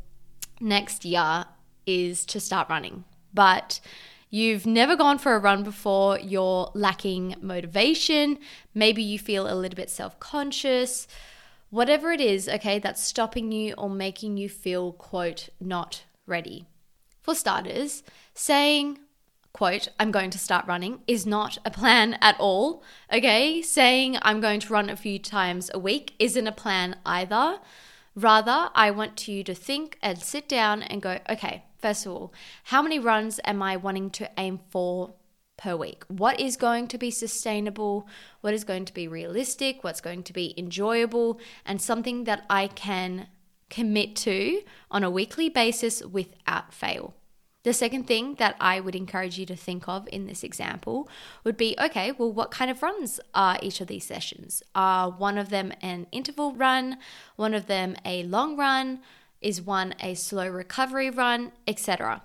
next 0.60 1.06
year 1.06 1.46
is 1.86 2.26
to 2.28 2.40
start 2.40 2.70
running, 2.70 3.06
but 3.34 3.80
you've 4.30 4.66
never 4.66 4.96
gone 4.96 5.18
for 5.18 5.36
a 5.36 5.40
run 5.40 5.64
before, 5.64 6.20
you're 6.20 6.70
lacking 6.74 7.36
motivation, 7.42 8.40
maybe 8.74 9.02
you 9.02 9.18
feel 9.18 9.52
a 9.52 9.56
little 9.56 9.76
bit 9.76 9.90
self 9.90 10.20
conscious, 10.20 11.08
whatever 11.70 12.12
it 12.12 12.22
is, 12.22 12.48
okay, 12.50 12.80
that's 12.80 13.04
stopping 13.04 13.52
you 13.52 13.74
or 13.78 13.90
making 13.90 14.38
you 14.38 14.50
feel, 14.50 14.92
quote, 14.94 15.50
not 15.60 16.04
ready. 16.26 16.66
For 17.22 17.36
starters, 17.36 18.04
saying, 18.34 19.00
quote, 19.58 19.88
I'm 20.00 20.12
going 20.12 20.30
to 20.30 20.38
start 20.38 20.68
running 20.68 21.00
is 21.08 21.26
not 21.26 21.58
a 21.66 21.72
plan 21.72 22.20
at 22.22 22.40
all. 22.40 22.84
Okay. 23.12 23.64
Saying 23.64 24.20
I'm 24.22 24.40
going 24.40 24.60
to 24.60 24.72
run 24.72 24.88
a 24.88 24.96
few 24.96 25.18
times 25.18 25.72
a 25.74 25.80
week 25.80 26.14
isn't 26.20 26.46
a 26.46 26.52
plan 26.52 26.98
either. 27.08 27.58
Rather, 28.14 28.70
I 28.76 28.92
want 28.92 29.28
you 29.28 29.44
to 29.44 29.56
think 29.56 29.98
and 30.04 30.20
sit 30.20 30.48
down 30.48 30.84
and 30.84 31.02
go, 31.02 31.18
okay, 31.28 31.64
first 31.80 32.06
of 32.06 32.12
all, 32.12 32.34
how 32.66 32.84
many 32.84 33.00
runs 33.00 33.40
am 33.46 33.64
I 33.64 33.78
wanting 33.78 34.12
to 34.12 34.30
aim 34.38 34.60
for 34.70 35.16
per 35.58 35.76
week? 35.76 36.04
What 36.08 36.40
is 36.40 36.56
going 36.56 36.88
to 36.90 37.00
be 37.00 37.10
sustainable? 37.10 38.08
What 38.42 38.54
is 38.54 38.64
going 38.64 38.86
to 38.86 38.94
be 38.94 39.08
realistic? 39.08 39.84
What's 39.84 40.02
going 40.02 40.22
to 40.22 40.34
be 40.34 40.54
enjoyable? 40.56 41.40
And 41.66 41.82
something 41.82 42.26
that 42.26 42.46
I 42.48 42.68
can 42.68 43.26
commit 43.72 44.16
to 44.18 44.62
on 44.92 45.04
a 45.04 45.10
weekly 45.10 45.50
basis 45.50 46.04
without 46.04 46.76
fail. 46.76 47.16
The 47.68 47.74
second 47.74 48.08
thing 48.08 48.36
that 48.36 48.56
I 48.62 48.80
would 48.80 48.96
encourage 48.96 49.38
you 49.38 49.46
to 49.48 49.56
think 49.58 49.90
of 49.90 50.08
in 50.10 50.26
this 50.26 50.42
example 50.42 51.10
would 51.44 51.58
be 51.58 51.76
okay, 51.78 52.14
well, 52.14 52.32
what 52.32 52.50
kind 52.50 52.72
of 52.72 52.82
runs 52.82 53.20
are 53.36 53.60
each 53.62 53.82
of 53.82 53.88
these 53.88 54.06
sessions? 54.06 54.64
Are 54.74 55.10
one 55.10 55.38
of 55.38 55.50
them 55.50 55.74
an 55.82 56.08
interval 56.14 56.54
run, 56.54 56.98
one 57.36 57.54
of 57.54 57.68
them 57.68 57.98
a 58.06 58.24
long 58.24 58.56
run? 58.56 59.02
Is 59.42 59.62
one 59.62 59.96
a 60.00 60.14
slow 60.14 60.48
recovery 60.48 61.10
run, 61.10 61.52
etc.? 61.68 62.22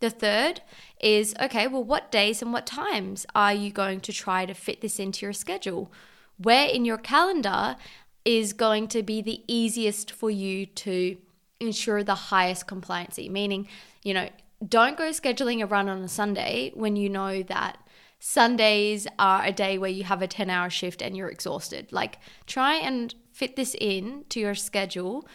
The 0.00 0.08
third 0.08 0.62
is 1.02 1.34
okay, 1.38 1.66
well, 1.66 1.84
what 1.84 2.10
days 2.10 2.40
and 2.40 2.50
what 2.50 2.64
times 2.64 3.26
are 3.34 3.52
you 3.52 3.70
going 3.70 4.00
to 4.00 4.12
try 4.14 4.46
to 4.46 4.54
fit 4.54 4.80
this 4.80 4.98
into 4.98 5.26
your 5.26 5.34
schedule? 5.34 5.92
Where 6.38 6.66
in 6.66 6.86
your 6.86 6.96
calendar 6.96 7.76
is 8.24 8.54
going 8.54 8.88
to 8.88 9.02
be 9.02 9.20
the 9.20 9.42
easiest 9.46 10.10
for 10.10 10.30
you 10.30 10.64
to 10.64 11.18
ensure 11.60 12.02
the 12.02 12.14
highest 12.14 12.66
compliancy? 12.66 13.30
Meaning, 13.30 13.68
you 14.02 14.14
know, 14.14 14.30
don't 14.66 14.96
go 14.96 15.10
scheduling 15.10 15.62
a 15.62 15.66
run 15.66 15.88
on 15.88 16.02
a 16.02 16.08
Sunday 16.08 16.72
when 16.74 16.96
you 16.96 17.08
know 17.08 17.42
that 17.44 17.78
Sundays 18.18 19.06
are 19.18 19.44
a 19.44 19.52
day 19.52 19.78
where 19.78 19.90
you 19.90 20.04
have 20.04 20.22
a 20.22 20.26
10 20.26 20.50
hour 20.50 20.68
shift 20.68 21.00
and 21.00 21.16
you're 21.16 21.28
exhausted. 21.28 21.92
Like, 21.92 22.18
try 22.46 22.74
and 22.74 23.14
fit 23.32 23.54
this 23.54 23.76
in 23.80 24.24
to 24.30 24.40
your 24.40 24.56
schedule 24.56 25.26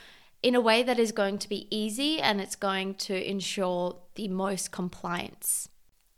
in 0.42 0.56
a 0.56 0.62
way 0.62 0.84
that 0.84 1.00
is 1.00 1.14
going 1.14 1.38
to 1.38 1.48
be 1.48 1.68
easy 1.76 2.20
and 2.20 2.42
it's 2.42 2.58
going 2.58 2.96
to 2.96 3.30
ensure 3.30 3.98
the 4.16 4.28
most 4.28 4.72
compliance. 4.72 5.70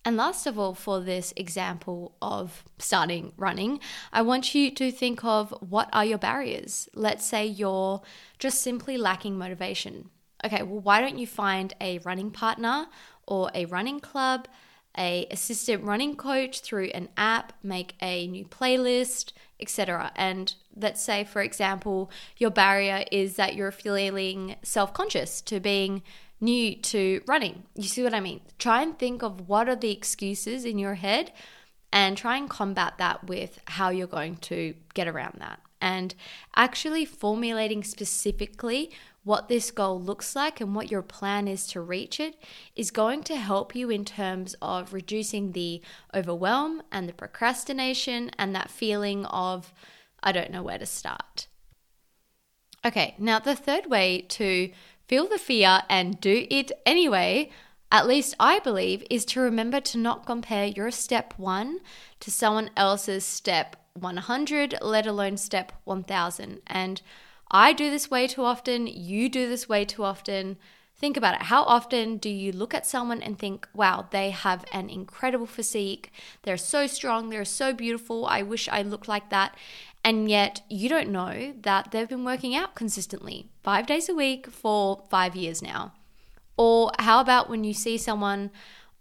And 0.03 0.17
last 0.17 0.45
of 0.47 0.57
all, 0.57 0.73
for 0.73 0.99
this 0.99 1.33
example 1.35 2.15
of 2.21 2.63
starting 2.79 3.33
running, 3.37 3.79
I 4.11 4.23
want 4.23 4.53
you 4.53 4.71
to 4.71 4.91
think 4.91 5.23
of 5.23 5.53
what 5.61 5.89
are 5.93 6.05
your 6.05 6.19
barriers. 6.19 6.89
Let's 6.93 7.25
say 7.25 7.45
you're 7.45 8.01
just 8.39 8.61
simply 8.61 8.97
lacking 8.97 9.37
motivation 9.37 10.09
okay, 10.43 10.63
well, 10.63 10.81
why 10.81 11.01
don't 11.01 11.17
you 11.17 11.27
find 11.27 11.73
a 11.79 11.99
running 11.99 12.31
partner 12.31 12.87
or 13.27 13.51
a 13.53 13.65
running 13.65 13.99
club, 13.99 14.47
a 14.97 15.27
assistant 15.31 15.83
running 15.83 16.15
coach 16.15 16.61
through 16.61 16.85
an 16.93 17.09
app, 17.17 17.53
make 17.63 17.95
a 18.01 18.27
new 18.27 18.45
playlist, 18.45 19.33
etc. 19.59 20.11
And 20.15 20.53
let's 20.75 21.01
say, 21.01 21.23
for 21.23 21.41
example, 21.41 22.11
your 22.37 22.51
barrier 22.51 23.05
is 23.11 23.35
that 23.35 23.55
you're 23.55 23.71
feeling 23.71 24.55
self-conscious 24.63 25.41
to 25.41 25.59
being 25.59 26.03
new 26.41 26.75
to 26.75 27.21
running. 27.27 27.63
You 27.75 27.83
see 27.83 28.03
what 28.03 28.13
I 28.13 28.19
mean? 28.19 28.41
Try 28.59 28.81
and 28.81 28.97
think 28.97 29.23
of 29.23 29.47
what 29.47 29.69
are 29.69 29.75
the 29.75 29.91
excuses 29.91 30.65
in 30.65 30.77
your 30.77 30.95
head 30.95 31.31
and 31.91 32.17
try 32.17 32.37
and 32.37 32.49
combat 32.49 32.95
that 32.97 33.25
with 33.27 33.59
how 33.65 33.89
you're 33.89 34.07
going 34.07 34.35
to 34.37 34.75
get 34.93 35.07
around 35.07 35.35
that. 35.39 35.61
And 35.81 36.13
actually 36.55 37.05
formulating 37.05 37.83
specifically 37.83 38.91
what 39.25 39.49
this 39.49 39.71
goal 39.71 39.99
looks 39.99 40.35
like 40.35 40.61
and 40.61 40.73
what 40.73 40.91
your 40.91 41.01
plan 41.01 41.47
is 41.47 41.65
to 41.65 41.81
reach 41.81 42.19
it 42.19 42.35
is 42.75 42.91
going 42.91 43.23
to 43.23 43.35
help 43.35 43.75
you 43.75 43.89
in 43.89 44.05
terms 44.05 44.55
of 44.61 44.93
reducing 44.93 45.51
the 45.51 45.81
overwhelm 46.13 46.81
and 46.91 47.09
the 47.09 47.13
procrastination 47.13 48.29
and 48.37 48.55
that 48.55 48.69
feeling 48.69 49.25
of, 49.25 49.73
I 50.21 50.31
don't 50.31 50.51
know 50.51 50.61
where 50.61 50.77
to 50.77 50.85
start. 50.85 51.47
Okay, 52.85 53.15
now 53.17 53.39
the 53.39 53.55
third 53.55 53.87
way 53.87 54.21
to 54.29 54.69
feel 55.07 55.27
the 55.27 55.39
fear 55.39 55.81
and 55.89 56.21
do 56.21 56.45
it 56.51 56.71
anyway, 56.85 57.49
at 57.91 58.07
least 58.07 58.35
I 58.39 58.59
believe, 58.59 59.03
is 59.09 59.25
to 59.25 59.41
remember 59.41 59.81
to 59.81 59.97
not 59.97 60.27
compare 60.27 60.65
your 60.65 60.91
step 60.91 61.33
one 61.37 61.79
to 62.19 62.29
someone 62.29 62.69
else's 62.77 63.25
step 63.25 63.75
100, 63.93 64.75
let 64.81 65.07
alone 65.07 65.37
step 65.37 65.71
1000. 65.85 66.61
And 66.67 67.01
I 67.51 67.73
do 67.73 67.89
this 67.89 68.09
way 68.09 68.27
too 68.27 68.43
often, 68.43 68.87
you 68.87 69.29
do 69.29 69.47
this 69.47 69.69
way 69.69 69.85
too 69.85 70.03
often. 70.03 70.57
Think 70.97 71.17
about 71.17 71.35
it. 71.35 71.43
How 71.43 71.63
often 71.63 72.17
do 72.17 72.29
you 72.29 72.53
look 72.53 72.73
at 72.73 72.85
someone 72.85 73.21
and 73.21 73.37
think, 73.37 73.67
wow, 73.73 74.07
they 74.11 74.29
have 74.29 74.63
an 74.71 74.89
incredible 74.89 75.45
physique? 75.45 76.11
They're 76.43 76.55
so 76.55 76.87
strong, 76.87 77.29
they're 77.29 77.43
so 77.43 77.73
beautiful. 77.73 78.25
I 78.25 78.41
wish 78.41 78.69
I 78.69 78.81
looked 78.81 79.07
like 79.07 79.29
that. 79.29 79.55
And 80.05 80.29
yet 80.29 80.61
you 80.69 80.87
don't 80.87 81.09
know 81.09 81.53
that 81.61 81.91
they've 81.91 82.07
been 82.07 82.23
working 82.23 82.55
out 82.55 82.75
consistently 82.75 83.47
five 83.61 83.87
days 83.87 84.07
a 84.07 84.15
week 84.15 84.47
for 84.47 85.03
five 85.09 85.35
years 85.35 85.61
now. 85.61 85.93
Or 86.57 86.91
how 86.99 87.19
about 87.19 87.49
when 87.49 87.63
you 87.65 87.73
see 87.73 87.97
someone 87.97 88.51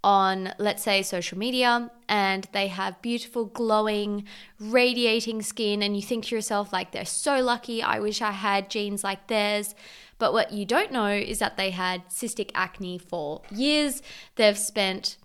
on, 0.05 0.53
let's 0.59 0.83
say, 0.83 1.03
social 1.03 1.39
media 1.39 1.91
and 2.11 2.47
they 2.53 2.69
have 2.69 3.01
beautiful, 3.01 3.47
glowing, 3.47 4.25
radiating 4.61 5.41
skin, 5.41 5.83
and 5.83 5.97
you 5.97 6.03
think 6.03 6.27
to 6.27 6.35
yourself, 6.35 6.73
like, 6.73 6.93
they're 6.93 7.07
so 7.07 7.41
lucky. 7.41 7.83
I 7.83 7.99
wish 7.99 8.21
I 8.21 8.33
had 8.33 8.69
genes 8.69 9.03
like 9.03 9.27
theirs. 9.29 9.75
But 10.19 10.35
what 10.35 10.53
you 10.53 10.67
don't 10.67 10.93
know 10.93 11.09
is 11.09 11.39
that 11.39 11.57
they 11.57 11.71
had 11.71 12.09
cystic 12.11 12.51
acne 12.55 12.99
for 12.99 13.41
years. 13.51 14.03
They've 14.37 14.59
spent 14.59 15.17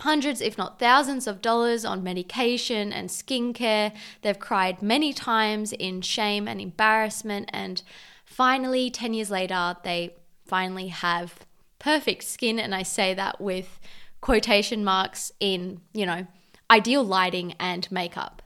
hundreds, 0.00 0.40
if 0.40 0.56
not 0.56 0.78
thousands, 0.78 1.26
of 1.26 1.42
dollars 1.42 1.84
on 1.84 2.04
medication 2.04 2.92
and 2.92 3.08
skincare. 3.08 3.92
They've 4.22 4.38
cried 4.38 4.82
many 4.82 5.12
times 5.12 5.72
in 5.72 6.00
shame 6.00 6.46
and 6.46 6.60
embarrassment. 6.60 7.50
And 7.52 7.82
finally, 8.24 8.88
10 8.88 9.14
years 9.14 9.30
later, 9.30 9.76
they 9.82 10.14
finally 10.46 10.88
have 10.88 11.40
perfect 11.78 12.24
skin. 12.24 12.58
And 12.58 12.74
I 12.74 12.82
say 12.82 13.14
that 13.14 13.40
with 13.40 13.78
quotation 14.20 14.84
marks 14.84 15.32
in, 15.40 15.80
you 15.92 16.06
know, 16.06 16.26
ideal 16.70 17.04
lighting 17.04 17.54
and 17.58 17.90
makeup. 17.90 18.42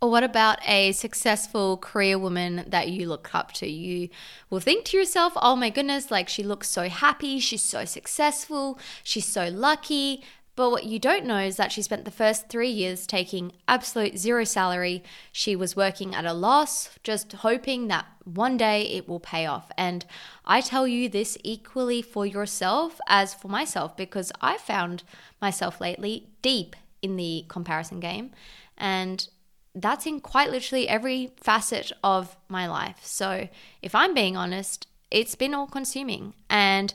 Or 0.00 0.10
what 0.10 0.24
about 0.24 0.58
a 0.66 0.90
successful 0.90 1.76
career 1.76 2.18
woman 2.18 2.64
that 2.66 2.88
you 2.88 3.08
look 3.08 3.32
up 3.36 3.52
to? 3.52 3.68
You 3.68 4.08
will 4.50 4.58
think 4.58 4.84
to 4.86 4.96
yourself, 4.96 5.32
oh 5.36 5.54
my 5.54 5.70
goodness, 5.70 6.10
like 6.10 6.28
she 6.28 6.42
looks 6.42 6.68
so 6.68 6.88
happy, 6.88 7.38
she's 7.38 7.62
so 7.62 7.84
successful, 7.84 8.80
she's 9.04 9.26
so 9.26 9.48
lucky. 9.48 10.24
But 10.54 10.70
what 10.70 10.84
you 10.84 10.98
don't 10.98 11.24
know 11.24 11.38
is 11.38 11.56
that 11.56 11.72
she 11.72 11.80
spent 11.80 12.04
the 12.04 12.10
first 12.10 12.48
three 12.48 12.68
years 12.68 13.06
taking 13.06 13.52
absolute 13.66 14.18
zero 14.18 14.44
salary. 14.44 15.02
She 15.32 15.56
was 15.56 15.76
working 15.76 16.14
at 16.14 16.26
a 16.26 16.34
loss, 16.34 16.90
just 17.02 17.32
hoping 17.32 17.88
that 17.88 18.04
one 18.24 18.58
day 18.58 18.82
it 18.82 19.08
will 19.08 19.20
pay 19.20 19.46
off. 19.46 19.70
And 19.78 20.04
I 20.44 20.60
tell 20.60 20.86
you 20.86 21.08
this 21.08 21.38
equally 21.42 22.02
for 22.02 22.26
yourself 22.26 23.00
as 23.08 23.32
for 23.32 23.48
myself 23.48 23.96
because 23.96 24.30
I 24.42 24.58
found 24.58 25.04
myself 25.40 25.80
lately 25.80 26.28
deep 26.42 26.76
in 27.00 27.16
the 27.16 27.46
comparison 27.48 27.98
game. 27.98 28.30
And 28.76 29.26
that's 29.74 30.04
in 30.04 30.20
quite 30.20 30.50
literally 30.50 30.86
every 30.86 31.32
facet 31.38 31.92
of 32.04 32.36
my 32.48 32.66
life. 32.66 33.00
So 33.02 33.48
if 33.80 33.94
I'm 33.94 34.12
being 34.12 34.36
honest, 34.36 34.86
it's 35.10 35.34
been 35.34 35.54
all 35.54 35.66
consuming. 35.66 36.34
And 36.50 36.92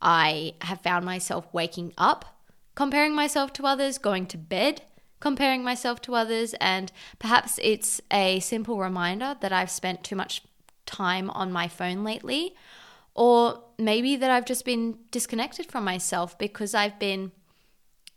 I 0.00 0.54
have 0.60 0.80
found 0.80 1.04
myself 1.04 1.46
waking 1.52 1.92
up 1.98 2.33
comparing 2.74 3.14
myself 3.14 3.52
to 3.54 3.66
others, 3.66 3.98
going 3.98 4.26
to 4.26 4.38
bed 4.38 4.82
comparing 5.24 5.64
myself 5.64 6.02
to 6.02 6.14
others, 6.14 6.54
and 6.60 6.92
perhaps 7.18 7.58
it's 7.62 7.98
a 8.10 8.38
simple 8.40 8.78
reminder 8.78 9.34
that 9.40 9.54
I've 9.54 9.70
spent 9.70 10.04
too 10.04 10.14
much 10.14 10.42
time 10.84 11.30
on 11.30 11.50
my 11.50 11.66
phone 11.66 12.04
lately, 12.04 12.54
or 13.14 13.62
maybe 13.78 14.16
that 14.16 14.30
I've 14.30 14.44
just 14.44 14.66
been 14.66 14.98
disconnected 15.10 15.64
from 15.64 15.82
myself 15.82 16.36
because 16.36 16.74
I've 16.74 16.98
been, 16.98 17.32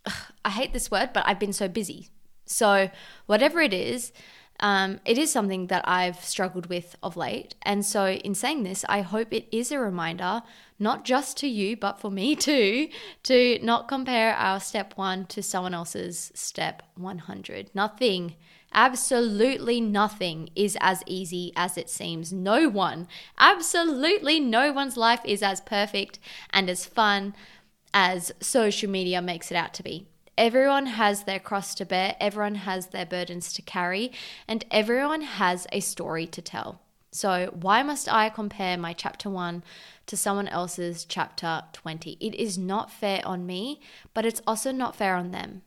ugh, 0.04 0.32
I 0.44 0.50
hate 0.50 0.74
this 0.74 0.90
word, 0.90 1.14
but 1.14 1.24
I've 1.26 1.38
been 1.38 1.54
so 1.54 1.66
busy. 1.66 2.10
So, 2.44 2.90
whatever 3.24 3.62
it 3.62 3.72
is, 3.72 4.12
um, 4.60 5.00
it 5.06 5.16
is 5.16 5.32
something 5.32 5.68
that 5.68 5.88
I've 5.88 6.22
struggled 6.22 6.66
with 6.66 6.94
of 7.02 7.16
late. 7.16 7.54
And 7.62 7.86
so, 7.86 8.08
in 8.08 8.34
saying 8.34 8.64
this, 8.64 8.84
I 8.86 9.00
hope 9.00 9.32
it 9.32 9.48
is 9.50 9.72
a 9.72 9.78
reminder, 9.78 10.42
not 10.78 11.04
just 11.04 11.36
to 11.38 11.48
you, 11.48 11.76
but 11.76 12.00
for 12.00 12.10
me 12.10 12.36
too, 12.36 12.88
to 13.24 13.58
not 13.62 13.88
compare 13.88 14.34
our 14.34 14.60
step 14.60 14.96
one 14.96 15.26
to 15.26 15.42
someone 15.42 15.74
else's 15.74 16.30
step 16.34 16.82
100. 16.96 17.70
Nothing, 17.74 18.36
absolutely 18.72 19.80
nothing 19.80 20.50
is 20.54 20.76
as 20.80 21.02
easy 21.06 21.52
as 21.56 21.76
it 21.76 21.90
seems. 21.90 22.32
No 22.32 22.68
one, 22.68 23.08
absolutely 23.38 24.38
no 24.38 24.72
one's 24.72 24.96
life 24.96 25.20
is 25.24 25.42
as 25.42 25.60
perfect 25.60 26.18
and 26.50 26.70
as 26.70 26.84
fun 26.84 27.34
as 27.92 28.32
social 28.40 28.90
media 28.90 29.20
makes 29.20 29.50
it 29.50 29.56
out 29.56 29.74
to 29.74 29.82
be. 29.82 30.06
Everyone 30.36 30.86
has 30.86 31.24
their 31.24 31.40
cross 31.40 31.74
to 31.74 31.84
bear, 31.84 32.14
everyone 32.20 32.54
has 32.54 32.88
their 32.88 33.06
burdens 33.06 33.52
to 33.54 33.62
carry, 33.62 34.12
and 34.46 34.64
everyone 34.70 35.22
has 35.22 35.66
a 35.72 35.80
story 35.80 36.28
to 36.28 36.40
tell. 36.40 36.80
So, 37.10 37.50
why 37.54 37.82
must 37.82 38.12
I 38.12 38.28
compare 38.28 38.76
my 38.76 38.92
chapter 38.92 39.30
1 39.30 39.64
to 40.06 40.16
someone 40.16 40.48
else's 40.48 41.04
chapter 41.04 41.62
20? 41.72 42.18
It 42.20 42.34
is 42.34 42.58
not 42.58 42.92
fair 42.92 43.22
on 43.24 43.46
me, 43.46 43.80
but 44.12 44.26
it's 44.26 44.42
also 44.46 44.72
not 44.72 44.94
fair 44.94 45.14
on 45.14 45.30
them. 45.30 45.62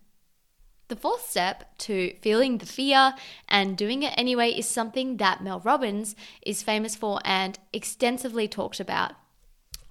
The 0.87 0.95
fourth 0.95 1.29
step 1.29 1.77
to 1.79 2.13
feeling 2.21 2.57
the 2.57 2.65
fear 2.65 3.15
and 3.47 3.77
doing 3.77 4.03
it 4.03 4.13
anyway 4.17 4.51
is 4.51 4.67
something 4.67 5.17
that 5.17 5.41
Mel 5.41 5.61
Robbins 5.61 6.15
is 6.41 6.63
famous 6.63 6.95
for 6.95 7.21
and 7.23 7.57
extensively 7.71 8.47
talked 8.47 8.79
about 8.79 9.13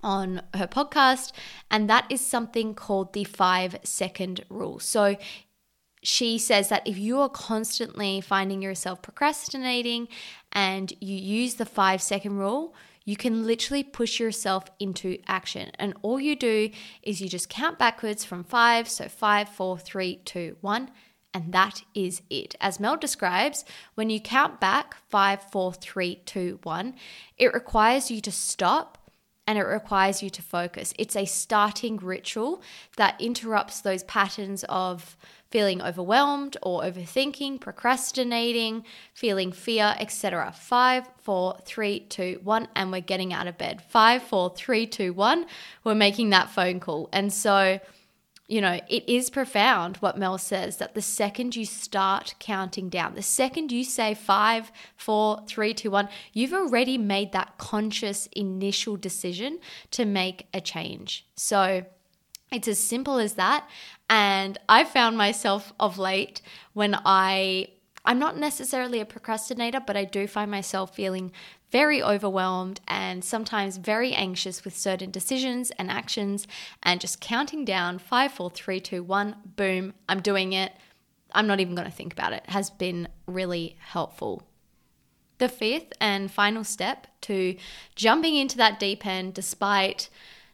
on 0.02 0.42
her 0.54 0.66
podcast, 0.66 1.32
and 1.70 1.88
that 1.88 2.06
is 2.10 2.20
something 2.20 2.74
called 2.74 3.12
the 3.12 3.24
five 3.24 3.76
second 3.82 4.44
rule. 4.48 4.78
So 4.78 5.16
she 6.02 6.38
says 6.38 6.68
that 6.68 6.86
if 6.86 6.98
you 6.98 7.20
are 7.20 7.28
constantly 7.28 8.20
finding 8.20 8.62
yourself 8.62 9.02
procrastinating 9.02 10.08
and 10.52 10.92
you 11.00 11.16
use 11.16 11.54
the 11.54 11.66
five 11.66 12.00
second 12.00 12.38
rule, 12.38 12.74
you 13.04 13.16
can 13.16 13.46
literally 13.46 13.82
push 13.82 14.20
yourself 14.20 14.64
into 14.78 15.18
action. 15.26 15.70
And 15.78 15.94
all 16.02 16.20
you 16.20 16.36
do 16.36 16.70
is 17.02 17.20
you 17.20 17.28
just 17.28 17.48
count 17.48 17.78
backwards 17.78 18.24
from 18.24 18.44
five. 18.44 18.88
So 18.88 19.08
five, 19.08 19.48
four, 19.48 19.78
three, 19.78 20.16
two, 20.24 20.56
one. 20.60 20.90
And 21.32 21.52
that 21.52 21.82
is 21.94 22.22
it. 22.28 22.56
As 22.60 22.80
Mel 22.80 22.96
describes, 22.96 23.64
when 23.94 24.10
you 24.10 24.20
count 24.20 24.60
back 24.60 24.96
five, 25.08 25.42
four, 25.50 25.72
three, 25.72 26.16
two, 26.26 26.58
one, 26.62 26.94
it 27.38 27.54
requires 27.54 28.10
you 28.10 28.20
to 28.22 28.32
stop 28.32 28.98
and 29.46 29.58
it 29.58 29.62
requires 29.62 30.22
you 30.22 30.30
to 30.30 30.42
focus. 30.42 30.92
It's 30.98 31.16
a 31.16 31.24
starting 31.24 31.96
ritual 31.96 32.62
that 32.96 33.20
interrupts 33.20 33.80
those 33.80 34.04
patterns 34.04 34.64
of 34.68 35.16
feeling 35.50 35.82
overwhelmed 35.82 36.56
or 36.62 36.82
overthinking, 36.82 37.60
procrastinating, 37.60 38.84
feeling 39.14 39.52
fear, 39.52 39.94
etc. 39.98 40.52
Five, 40.56 41.08
four, 41.18 41.58
three, 41.64 42.00
two, 42.00 42.40
one, 42.42 42.68
and 42.76 42.92
we're 42.92 43.00
getting 43.00 43.32
out 43.32 43.46
of 43.46 43.58
bed. 43.58 43.82
Five, 43.82 44.22
four, 44.22 44.50
three, 44.50 44.86
two, 44.86 45.12
one, 45.12 45.46
we're 45.84 45.94
making 45.94 46.30
that 46.30 46.50
phone 46.50 46.78
call. 46.78 47.08
And 47.12 47.32
so, 47.32 47.80
you 48.46 48.60
know, 48.60 48.80
it 48.88 49.08
is 49.08 49.28
profound 49.28 49.96
what 49.98 50.18
Mel 50.18 50.38
says 50.38 50.76
that 50.78 50.94
the 50.94 51.02
second 51.02 51.56
you 51.56 51.64
start 51.64 52.34
counting 52.38 52.88
down, 52.88 53.14
the 53.16 53.22
second 53.22 53.72
you 53.72 53.82
say 53.82 54.14
five, 54.14 54.70
four, 54.96 55.42
three, 55.46 55.74
two, 55.74 55.90
one, 55.90 56.08
you've 56.32 56.52
already 56.52 56.96
made 56.96 57.32
that 57.32 57.58
conscious 57.58 58.28
initial 58.36 58.96
decision 58.96 59.58
to 59.90 60.04
make 60.04 60.46
a 60.54 60.60
change. 60.60 61.26
So 61.34 61.84
it's 62.50 62.68
as 62.68 62.78
simple 62.78 63.18
as 63.18 63.34
that. 63.34 63.68
And 64.08 64.58
I 64.68 64.84
found 64.84 65.16
myself 65.16 65.72
of 65.78 65.98
late 65.98 66.42
when 66.72 66.96
I 67.04 67.68
I'm 68.04 68.18
not 68.18 68.38
necessarily 68.38 69.00
a 69.00 69.04
procrastinator, 69.04 69.80
but 69.86 69.96
I 69.96 70.04
do 70.04 70.26
find 70.26 70.50
myself 70.50 70.94
feeling 70.94 71.32
very 71.70 72.02
overwhelmed 72.02 72.80
and 72.88 73.24
sometimes 73.24 73.76
very 73.76 74.12
anxious 74.12 74.64
with 74.64 74.76
certain 74.76 75.10
decisions 75.10 75.70
and 75.72 75.90
actions, 75.90 76.48
and 76.82 77.00
just 77.00 77.20
counting 77.20 77.64
down 77.64 77.98
five, 77.98 78.32
four, 78.32 78.50
three, 78.50 78.80
two, 78.80 79.02
one, 79.02 79.36
boom, 79.56 79.94
I'm 80.08 80.20
doing 80.20 80.52
it. 80.52 80.72
I'm 81.32 81.46
not 81.46 81.60
even 81.60 81.74
going 81.74 81.88
to 81.88 81.94
think 81.94 82.12
about 82.12 82.32
it, 82.32 82.44
has 82.48 82.70
been 82.70 83.06
really 83.26 83.76
helpful. 83.78 84.42
The 85.38 85.48
fifth 85.48 85.92
and 86.00 86.30
final 86.30 86.64
step 86.64 87.06
to 87.22 87.56
jumping 87.94 88.34
into 88.34 88.56
that 88.56 88.80
deep 88.80 89.06
end 89.06 89.34
despite 89.34 90.10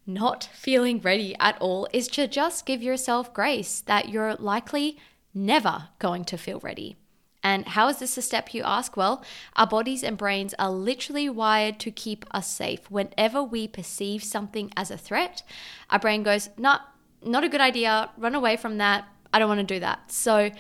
not 0.06 0.48
feeling 0.52 1.00
ready 1.00 1.34
at 1.40 1.56
all 1.60 1.88
is 1.92 2.08
to 2.08 2.28
just 2.28 2.66
give 2.66 2.82
yourself 2.82 3.34
grace 3.34 3.80
that 3.82 4.08
you're 4.08 4.34
likely 4.36 4.98
never 5.34 5.88
going 5.98 6.24
to 6.24 6.38
feel 6.38 6.60
ready. 6.60 6.96
And 7.42 7.68
how 7.68 7.88
is 7.88 7.98
this 7.98 8.18
a 8.18 8.22
step, 8.22 8.54
you 8.54 8.62
ask? 8.64 8.96
Well, 8.96 9.22
our 9.54 9.68
bodies 9.68 10.02
and 10.02 10.16
brains 10.16 10.52
are 10.58 10.70
literally 10.70 11.28
wired 11.28 11.78
to 11.80 11.92
keep 11.92 12.24
us 12.32 12.48
safe. 12.48 12.90
Whenever 12.90 13.40
we 13.42 13.68
perceive 13.68 14.24
something 14.24 14.72
as 14.76 14.90
a 14.90 14.98
threat, 14.98 15.44
our 15.90 16.00
brain 16.00 16.24
goes, 16.24 16.48
nah, 16.58 16.80
not 17.22 17.44
a 17.44 17.48
good 17.48 17.60
idea, 17.60 18.10
run 18.16 18.34
away 18.34 18.56
from 18.56 18.78
that, 18.78 19.04
I 19.32 19.38
don't 19.38 19.48
want 19.48 19.60
to 19.60 19.74
do 19.74 19.78
that. 19.80 20.10
So, 20.10 20.50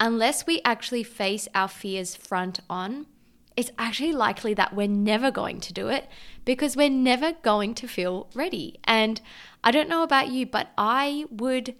unless 0.00 0.46
we 0.46 0.60
actually 0.64 1.04
face 1.04 1.46
our 1.54 1.68
fears 1.68 2.16
front 2.16 2.58
on, 2.68 3.06
it's 3.56 3.70
actually 3.78 4.12
likely 4.12 4.54
that 4.54 4.74
we're 4.74 4.88
never 4.88 5.30
going 5.30 5.60
to 5.60 5.72
do 5.72 5.88
it 5.88 6.08
because 6.44 6.76
we're 6.76 6.90
never 6.90 7.32
going 7.42 7.74
to 7.74 7.86
feel 7.86 8.28
ready. 8.34 8.78
And 8.84 9.20
I 9.62 9.70
don't 9.70 9.88
know 9.88 10.02
about 10.02 10.28
you, 10.28 10.46
but 10.46 10.68
I 10.76 11.26
would 11.30 11.74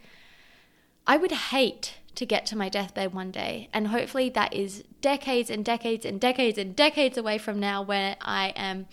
I 1.07 1.17
would 1.17 1.33
hate 1.33 1.95
to 2.15 2.27
get 2.27 2.47
to 2.47 2.57
my 2.57 2.69
deathbed 2.69 3.15
one 3.15 3.31
day. 3.31 3.69
And 3.73 3.89
hopefully 3.89 4.29
that 4.31 4.53
is 4.53 4.85
decades 5.01 5.51
and 5.51 5.65
decades 5.65 6.05
and 6.05 6.21
decades 6.21 6.59
and 6.59 6.77
decades 6.77 7.17
away 7.19 7.39
from 7.39 7.59
now 7.59 7.83
where 7.83 8.17
I 8.21 8.53
am 8.55 8.87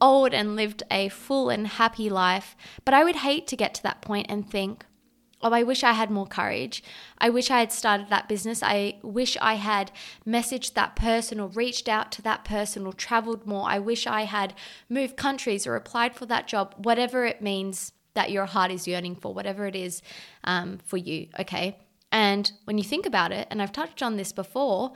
old 0.00 0.34
and 0.34 0.56
lived 0.56 0.82
a 0.90 1.08
full 1.08 1.48
and 1.48 1.66
happy 1.66 2.10
life. 2.10 2.54
But 2.84 2.94
I 2.94 3.04
would 3.04 3.16
hate 3.16 3.46
to 3.48 3.56
get 3.56 3.74
to 3.74 3.82
that 3.84 4.02
point 4.02 4.26
and 4.28 4.48
think, 4.48 4.84
oh, 5.46 5.54
I 5.54 5.62
wish 5.62 5.84
I 5.84 5.92
had 5.92 6.10
more 6.10 6.26
courage. 6.26 6.82
I 7.18 7.30
wish 7.30 7.50
I 7.50 7.60
had 7.60 7.72
started 7.72 8.08
that 8.10 8.28
business. 8.28 8.62
I 8.62 8.98
wish 9.02 9.36
I 9.40 9.54
had 9.54 9.92
messaged 10.26 10.74
that 10.74 10.96
person 10.96 11.38
or 11.40 11.48
reached 11.48 11.88
out 11.88 12.10
to 12.12 12.22
that 12.22 12.44
person 12.44 12.86
or 12.86 12.92
traveled 12.92 13.46
more. 13.46 13.68
I 13.68 13.78
wish 13.78 14.06
I 14.06 14.22
had 14.22 14.54
moved 14.88 15.16
countries 15.16 15.66
or 15.66 15.76
applied 15.76 16.16
for 16.16 16.26
that 16.26 16.48
job, 16.48 16.74
whatever 16.76 17.24
it 17.24 17.40
means 17.40 17.92
that 18.14 18.30
your 18.30 18.46
heart 18.46 18.70
is 18.72 18.88
yearning 18.88 19.14
for, 19.14 19.32
whatever 19.32 19.66
it 19.66 19.76
is 19.76 20.02
um, 20.44 20.78
for 20.84 20.96
you. 20.96 21.28
Okay. 21.38 21.78
And 22.10 22.50
when 22.64 22.78
you 22.78 22.84
think 22.84 23.06
about 23.06 23.32
it, 23.32 23.46
and 23.50 23.60
I've 23.60 23.72
touched 23.72 24.02
on 24.02 24.16
this 24.16 24.32
before, 24.32 24.92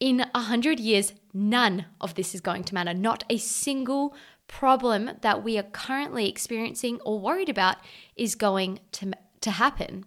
in 0.00 0.26
a 0.34 0.40
hundred 0.40 0.78
years, 0.78 1.14
none 1.32 1.86
of 2.00 2.14
this 2.14 2.34
is 2.34 2.40
going 2.40 2.64
to 2.64 2.74
matter. 2.74 2.92
Not 2.92 3.24
a 3.30 3.38
single 3.38 4.14
problem 4.48 5.10
that 5.22 5.42
we 5.42 5.58
are 5.58 5.62
currently 5.62 6.28
experiencing 6.28 7.00
or 7.04 7.18
worried 7.18 7.48
about 7.48 7.76
is 8.14 8.34
going 8.34 8.80
to, 8.92 9.12
to 9.46 9.52
happen. 9.52 10.04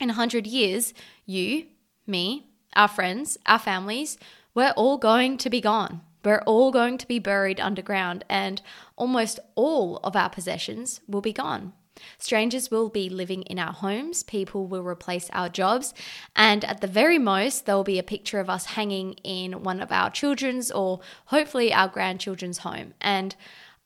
In 0.00 0.10
a 0.10 0.14
hundred 0.14 0.46
years, 0.46 0.92
you, 1.24 1.66
me, 2.06 2.48
our 2.74 2.88
friends, 2.88 3.38
our 3.46 3.58
families, 3.58 4.18
we're 4.54 4.72
all 4.76 4.98
going 4.98 5.36
to 5.38 5.50
be 5.50 5.60
gone. 5.60 6.00
We're 6.24 6.42
all 6.46 6.72
going 6.72 6.96
to 6.98 7.06
be 7.06 7.18
buried 7.18 7.60
underground, 7.60 8.24
and 8.30 8.62
almost 8.96 9.38
all 9.54 9.98
of 9.98 10.16
our 10.16 10.30
possessions 10.30 11.02
will 11.06 11.20
be 11.20 11.34
gone. 11.34 11.74
Strangers 12.18 12.70
will 12.70 12.88
be 12.88 13.08
living 13.08 13.42
in 13.42 13.58
our 13.58 13.72
homes, 13.72 14.22
people 14.22 14.66
will 14.66 14.82
replace 14.82 15.28
our 15.32 15.50
jobs, 15.50 15.92
and 16.34 16.64
at 16.64 16.80
the 16.80 16.86
very 16.86 17.18
most, 17.18 17.66
there 17.66 17.76
will 17.76 17.84
be 17.84 17.98
a 17.98 18.02
picture 18.14 18.40
of 18.40 18.50
us 18.50 18.64
hanging 18.66 19.12
in 19.22 19.62
one 19.62 19.80
of 19.80 19.92
our 19.92 20.10
children's 20.10 20.70
or 20.70 21.00
hopefully 21.26 21.72
our 21.72 21.88
grandchildren's 21.88 22.58
home. 22.58 22.94
And 23.00 23.36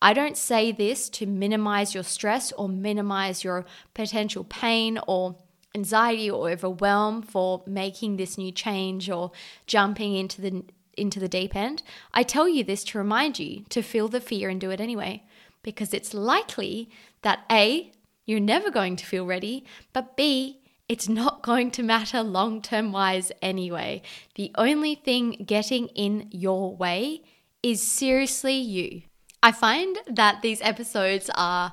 I 0.00 0.12
don't 0.12 0.36
say 0.36 0.72
this 0.72 1.08
to 1.10 1.26
minimize 1.26 1.94
your 1.94 2.04
stress 2.04 2.52
or 2.52 2.68
minimize 2.68 3.42
your 3.42 3.64
potential 3.94 4.44
pain 4.44 4.98
or 5.06 5.36
anxiety 5.74 6.30
or 6.30 6.50
overwhelm 6.50 7.22
for 7.22 7.62
making 7.66 8.16
this 8.16 8.38
new 8.38 8.52
change 8.52 9.10
or 9.10 9.32
jumping 9.66 10.14
into 10.14 10.40
the 10.40 10.64
into 10.96 11.20
the 11.20 11.28
deep 11.28 11.54
end. 11.54 11.82
I 12.12 12.24
tell 12.24 12.48
you 12.48 12.64
this 12.64 12.82
to 12.84 12.98
remind 12.98 13.38
you 13.38 13.64
to 13.68 13.82
feel 13.82 14.08
the 14.08 14.20
fear 14.20 14.48
and 14.48 14.60
do 14.60 14.70
it 14.70 14.80
anyway 14.80 15.22
because 15.62 15.94
it's 15.94 16.12
likely 16.12 16.90
that 17.22 17.44
A 17.50 17.92
you're 18.28 18.40
never 18.40 18.70
going 18.70 18.94
to 18.96 19.06
feel 19.06 19.24
ready. 19.24 19.64
But 19.94 20.14
B, 20.14 20.60
it's 20.86 21.08
not 21.08 21.42
going 21.50 21.70
to 21.72 21.82
matter 21.82 22.22
long 22.22 22.60
term 22.60 22.92
wise 22.92 23.32
anyway. 23.40 24.02
The 24.34 24.52
only 24.56 24.94
thing 24.94 25.44
getting 25.46 25.86
in 25.88 26.28
your 26.30 26.76
way 26.76 27.22
is 27.62 27.82
seriously 27.82 28.54
you. 28.54 29.02
I 29.42 29.52
find 29.52 29.98
that 30.06 30.42
these 30.42 30.60
episodes 30.62 31.30
are 31.34 31.72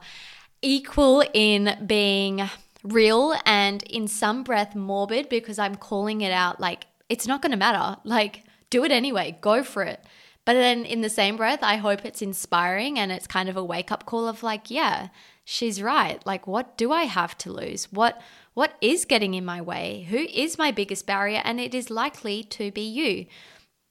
equal 0.62 1.24
in 1.34 1.78
being 1.86 2.50
real 2.84 3.36
and 3.46 3.82
in 3.84 4.08
some 4.08 4.44
breath 4.44 4.76
morbid 4.76 5.30
because 5.30 5.58
I'm 5.58 5.76
calling 5.76 6.22
it 6.22 6.32
out 6.32 6.60
like 6.60 6.86
it's 7.10 7.28
not 7.28 7.42
going 7.42 7.52
to 7.52 7.58
matter. 7.58 8.00
Like, 8.04 8.44
do 8.70 8.84
it 8.84 8.92
anyway, 8.92 9.38
go 9.42 9.64
for 9.64 9.84
it. 9.84 10.04
But 10.44 10.54
then 10.54 10.86
in 10.86 11.02
the 11.02 11.10
same 11.10 11.38
breath, 11.38 11.64
I 11.64 11.78
hope 11.78 12.06
it's 12.06 12.22
inspiring 12.22 13.00
and 13.00 13.12
it's 13.12 13.26
kind 13.26 13.50
of 13.50 13.58
a 13.58 13.64
wake 13.64 13.92
up 13.92 14.06
call 14.06 14.28
of 14.28 14.44
like, 14.44 14.70
yeah, 14.70 15.08
she's 15.44 15.82
right. 15.82 16.24
Like, 16.26 16.46
what 16.46 16.78
do 16.78 16.92
I 16.92 17.04
have 17.04 17.36
to 17.40 17.52
lose? 17.52 17.92
What 17.92 18.22
what 18.54 18.76
is 18.80 19.04
getting 19.04 19.34
in 19.34 19.44
my 19.44 19.62
way? 19.62 20.08
Who 20.10 20.18
is 20.18 20.58
my 20.58 20.72
biggest 20.72 21.06
barrier? 21.06 21.42
And 21.44 21.60
it 21.60 21.76
is 21.76 21.90
likely 21.90 22.42
to 22.44 22.72
be 22.72 22.82
you. 22.82 23.26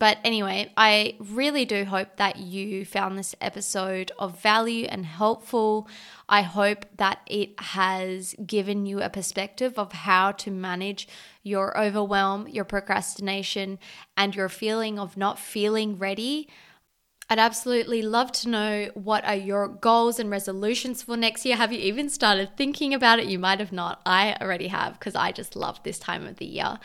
But 0.04 0.18
anyway, 0.22 0.70
I 0.76 1.16
really 1.18 1.64
do 1.64 1.86
hope 1.86 2.16
that 2.16 2.36
you 2.36 2.84
found 2.84 3.16
this 3.16 3.34
episode 3.40 4.12
of 4.18 4.38
value 4.38 4.84
and 4.84 5.06
helpful. 5.06 5.88
I 6.28 6.42
hope 6.42 6.84
that 6.98 7.20
it 7.24 7.58
has 7.58 8.34
given 8.44 8.84
you 8.84 9.00
a 9.00 9.08
perspective 9.08 9.78
of 9.78 9.92
how 9.92 10.32
to 10.32 10.50
manage 10.50 11.08
your 11.42 11.74
overwhelm, 11.80 12.46
your 12.48 12.66
procrastination, 12.66 13.78
and 14.14 14.36
your 14.36 14.50
feeling 14.50 14.98
of 14.98 15.16
not 15.16 15.38
feeling 15.38 15.96
ready 15.96 16.50
I'd 17.30 17.38
absolutely 17.38 18.02
love 18.02 18.32
to 18.32 18.48
know 18.48 18.90
what 18.94 19.24
are 19.24 19.34
your 19.34 19.68
goals 19.68 20.18
and 20.18 20.30
resolutions 20.30 21.02
for 21.02 21.16
next 21.16 21.44
year. 21.46 21.56
Have 21.56 21.72
you 21.72 21.78
even 21.78 22.10
started 22.10 22.56
thinking 22.56 22.92
about 22.92 23.18
it? 23.18 23.26
You 23.26 23.38
might 23.38 23.60
have 23.60 23.72
not. 23.72 24.02
I 24.04 24.36
already 24.40 24.68
have 24.68 24.98
because 24.98 25.14
I 25.14 25.32
just 25.32 25.56
love 25.56 25.82
this 25.84 25.98
time 25.98 26.26
of 26.26 26.36
the 26.36 26.44
year. 26.44 26.78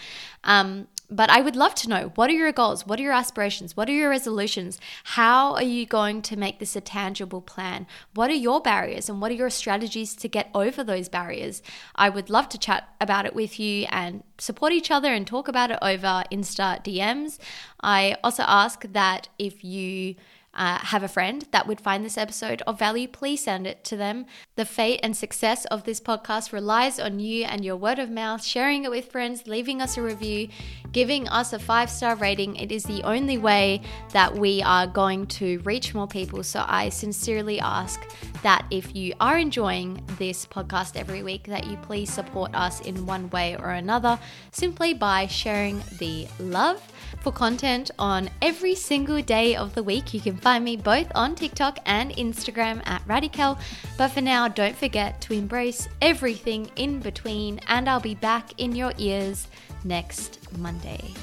Um, 0.45 0.87
but 1.09 1.29
I 1.29 1.41
would 1.41 1.55
love 1.55 1.73
to 1.75 1.89
know 1.89 2.11
what 2.15 2.29
are 2.29 2.33
your 2.33 2.51
goals? 2.51 2.85
What 2.85 2.99
are 2.99 3.03
your 3.03 3.13
aspirations? 3.13 3.75
What 3.75 3.89
are 3.89 3.93
your 3.93 4.09
resolutions? 4.09 4.79
How 5.03 5.53
are 5.55 5.63
you 5.63 5.85
going 5.85 6.21
to 6.23 6.37
make 6.37 6.59
this 6.59 6.75
a 6.75 6.81
tangible 6.81 7.41
plan? 7.41 7.87
What 8.13 8.29
are 8.29 8.35
your 8.35 8.61
barriers 8.61 9.09
and 9.09 9.21
what 9.21 9.31
are 9.31 9.35
your 9.35 9.49
strategies 9.49 10.15
to 10.17 10.27
get 10.27 10.49
over 10.53 10.83
those 10.83 11.09
barriers? 11.09 11.61
I 11.95 12.09
would 12.09 12.29
love 12.29 12.49
to 12.49 12.57
chat 12.57 12.89
about 13.01 13.25
it 13.25 13.35
with 13.35 13.59
you 13.59 13.87
and 13.89 14.23
support 14.37 14.71
each 14.71 14.91
other 14.91 15.11
and 15.11 15.25
talk 15.25 15.47
about 15.47 15.71
it 15.71 15.79
over 15.81 16.23
Insta 16.31 16.83
DMs. 16.83 17.39
I 17.81 18.15
also 18.23 18.43
ask 18.45 18.83
that 18.91 19.29
if 19.37 19.63
you 19.63 20.15
uh, 20.53 20.79
have 20.79 21.03
a 21.03 21.07
friend 21.07 21.45
that 21.51 21.67
would 21.67 21.79
find 21.79 22.03
this 22.03 22.17
episode 22.17 22.61
of 22.65 22.79
value, 22.79 23.07
please 23.07 23.43
send 23.43 23.67
it 23.67 23.83
to 23.85 23.95
them. 23.95 24.25
The 24.55 24.65
fate 24.65 24.99
and 25.03 25.15
success 25.15 25.65
of 25.65 25.83
this 25.83 26.01
podcast 26.01 26.51
relies 26.51 26.99
on 26.99 27.19
you 27.19 27.45
and 27.45 27.63
your 27.63 27.75
word 27.75 27.99
of 27.99 28.09
mouth, 28.09 28.43
sharing 28.43 28.83
it 28.83 28.91
with 28.91 29.11
friends, 29.11 29.47
leaving 29.47 29.81
us 29.81 29.97
a 29.97 30.01
review, 30.01 30.49
giving 30.91 31.27
us 31.27 31.53
a 31.53 31.59
five 31.59 31.89
star 31.89 32.15
rating. 32.15 32.55
It 32.55 32.71
is 32.71 32.83
the 32.83 33.03
only 33.03 33.37
way 33.37 33.81
that 34.11 34.35
we 34.35 34.61
are 34.63 34.87
going 34.87 35.27
to 35.27 35.59
reach 35.59 35.93
more 35.93 36.07
people. 36.07 36.43
So 36.43 36.65
I 36.67 36.89
sincerely 36.89 37.59
ask 37.59 38.01
that 38.41 38.65
if 38.71 38.95
you 38.95 39.13
are 39.19 39.37
enjoying 39.37 40.03
this 40.17 40.45
podcast 40.45 40.95
every 40.95 41.23
week, 41.23 41.43
that 41.43 41.67
you 41.67 41.77
please 41.77 42.11
support 42.11 42.53
us 42.55 42.81
in 42.81 43.05
one 43.05 43.29
way 43.29 43.55
or 43.57 43.71
another 43.71 44.19
simply 44.51 44.93
by 44.93 45.27
sharing 45.27 45.81
the 45.99 46.27
love 46.39 46.81
for 47.21 47.31
content 47.31 47.91
on 47.99 48.29
every 48.41 48.75
single 48.75 49.21
day 49.21 49.55
of 49.55 49.75
the 49.75 49.83
week. 49.83 50.13
You 50.13 50.21
can 50.21 50.37
find 50.37 50.63
me 50.63 50.77
both 50.77 51.11
on 51.15 51.35
TikTok 51.35 51.79
and 51.85 52.11
Instagram 52.11 52.81
at 52.85 53.07
Radiquel. 53.07 53.59
But 53.97 54.09
for 54.09 54.21
now, 54.21 54.47
don't 54.47 54.75
forget 54.75 55.21
to 55.21 55.33
embrace 55.33 55.87
everything 56.01 56.69
in 56.75 56.99
between, 56.99 57.59
and 57.67 57.89
I'll 57.89 57.99
be 57.99 58.15
back 58.15 58.59
in 58.59 58.75
your 58.75 58.93
ears 58.97 59.47
next 59.83 60.39
Monday. 60.57 61.13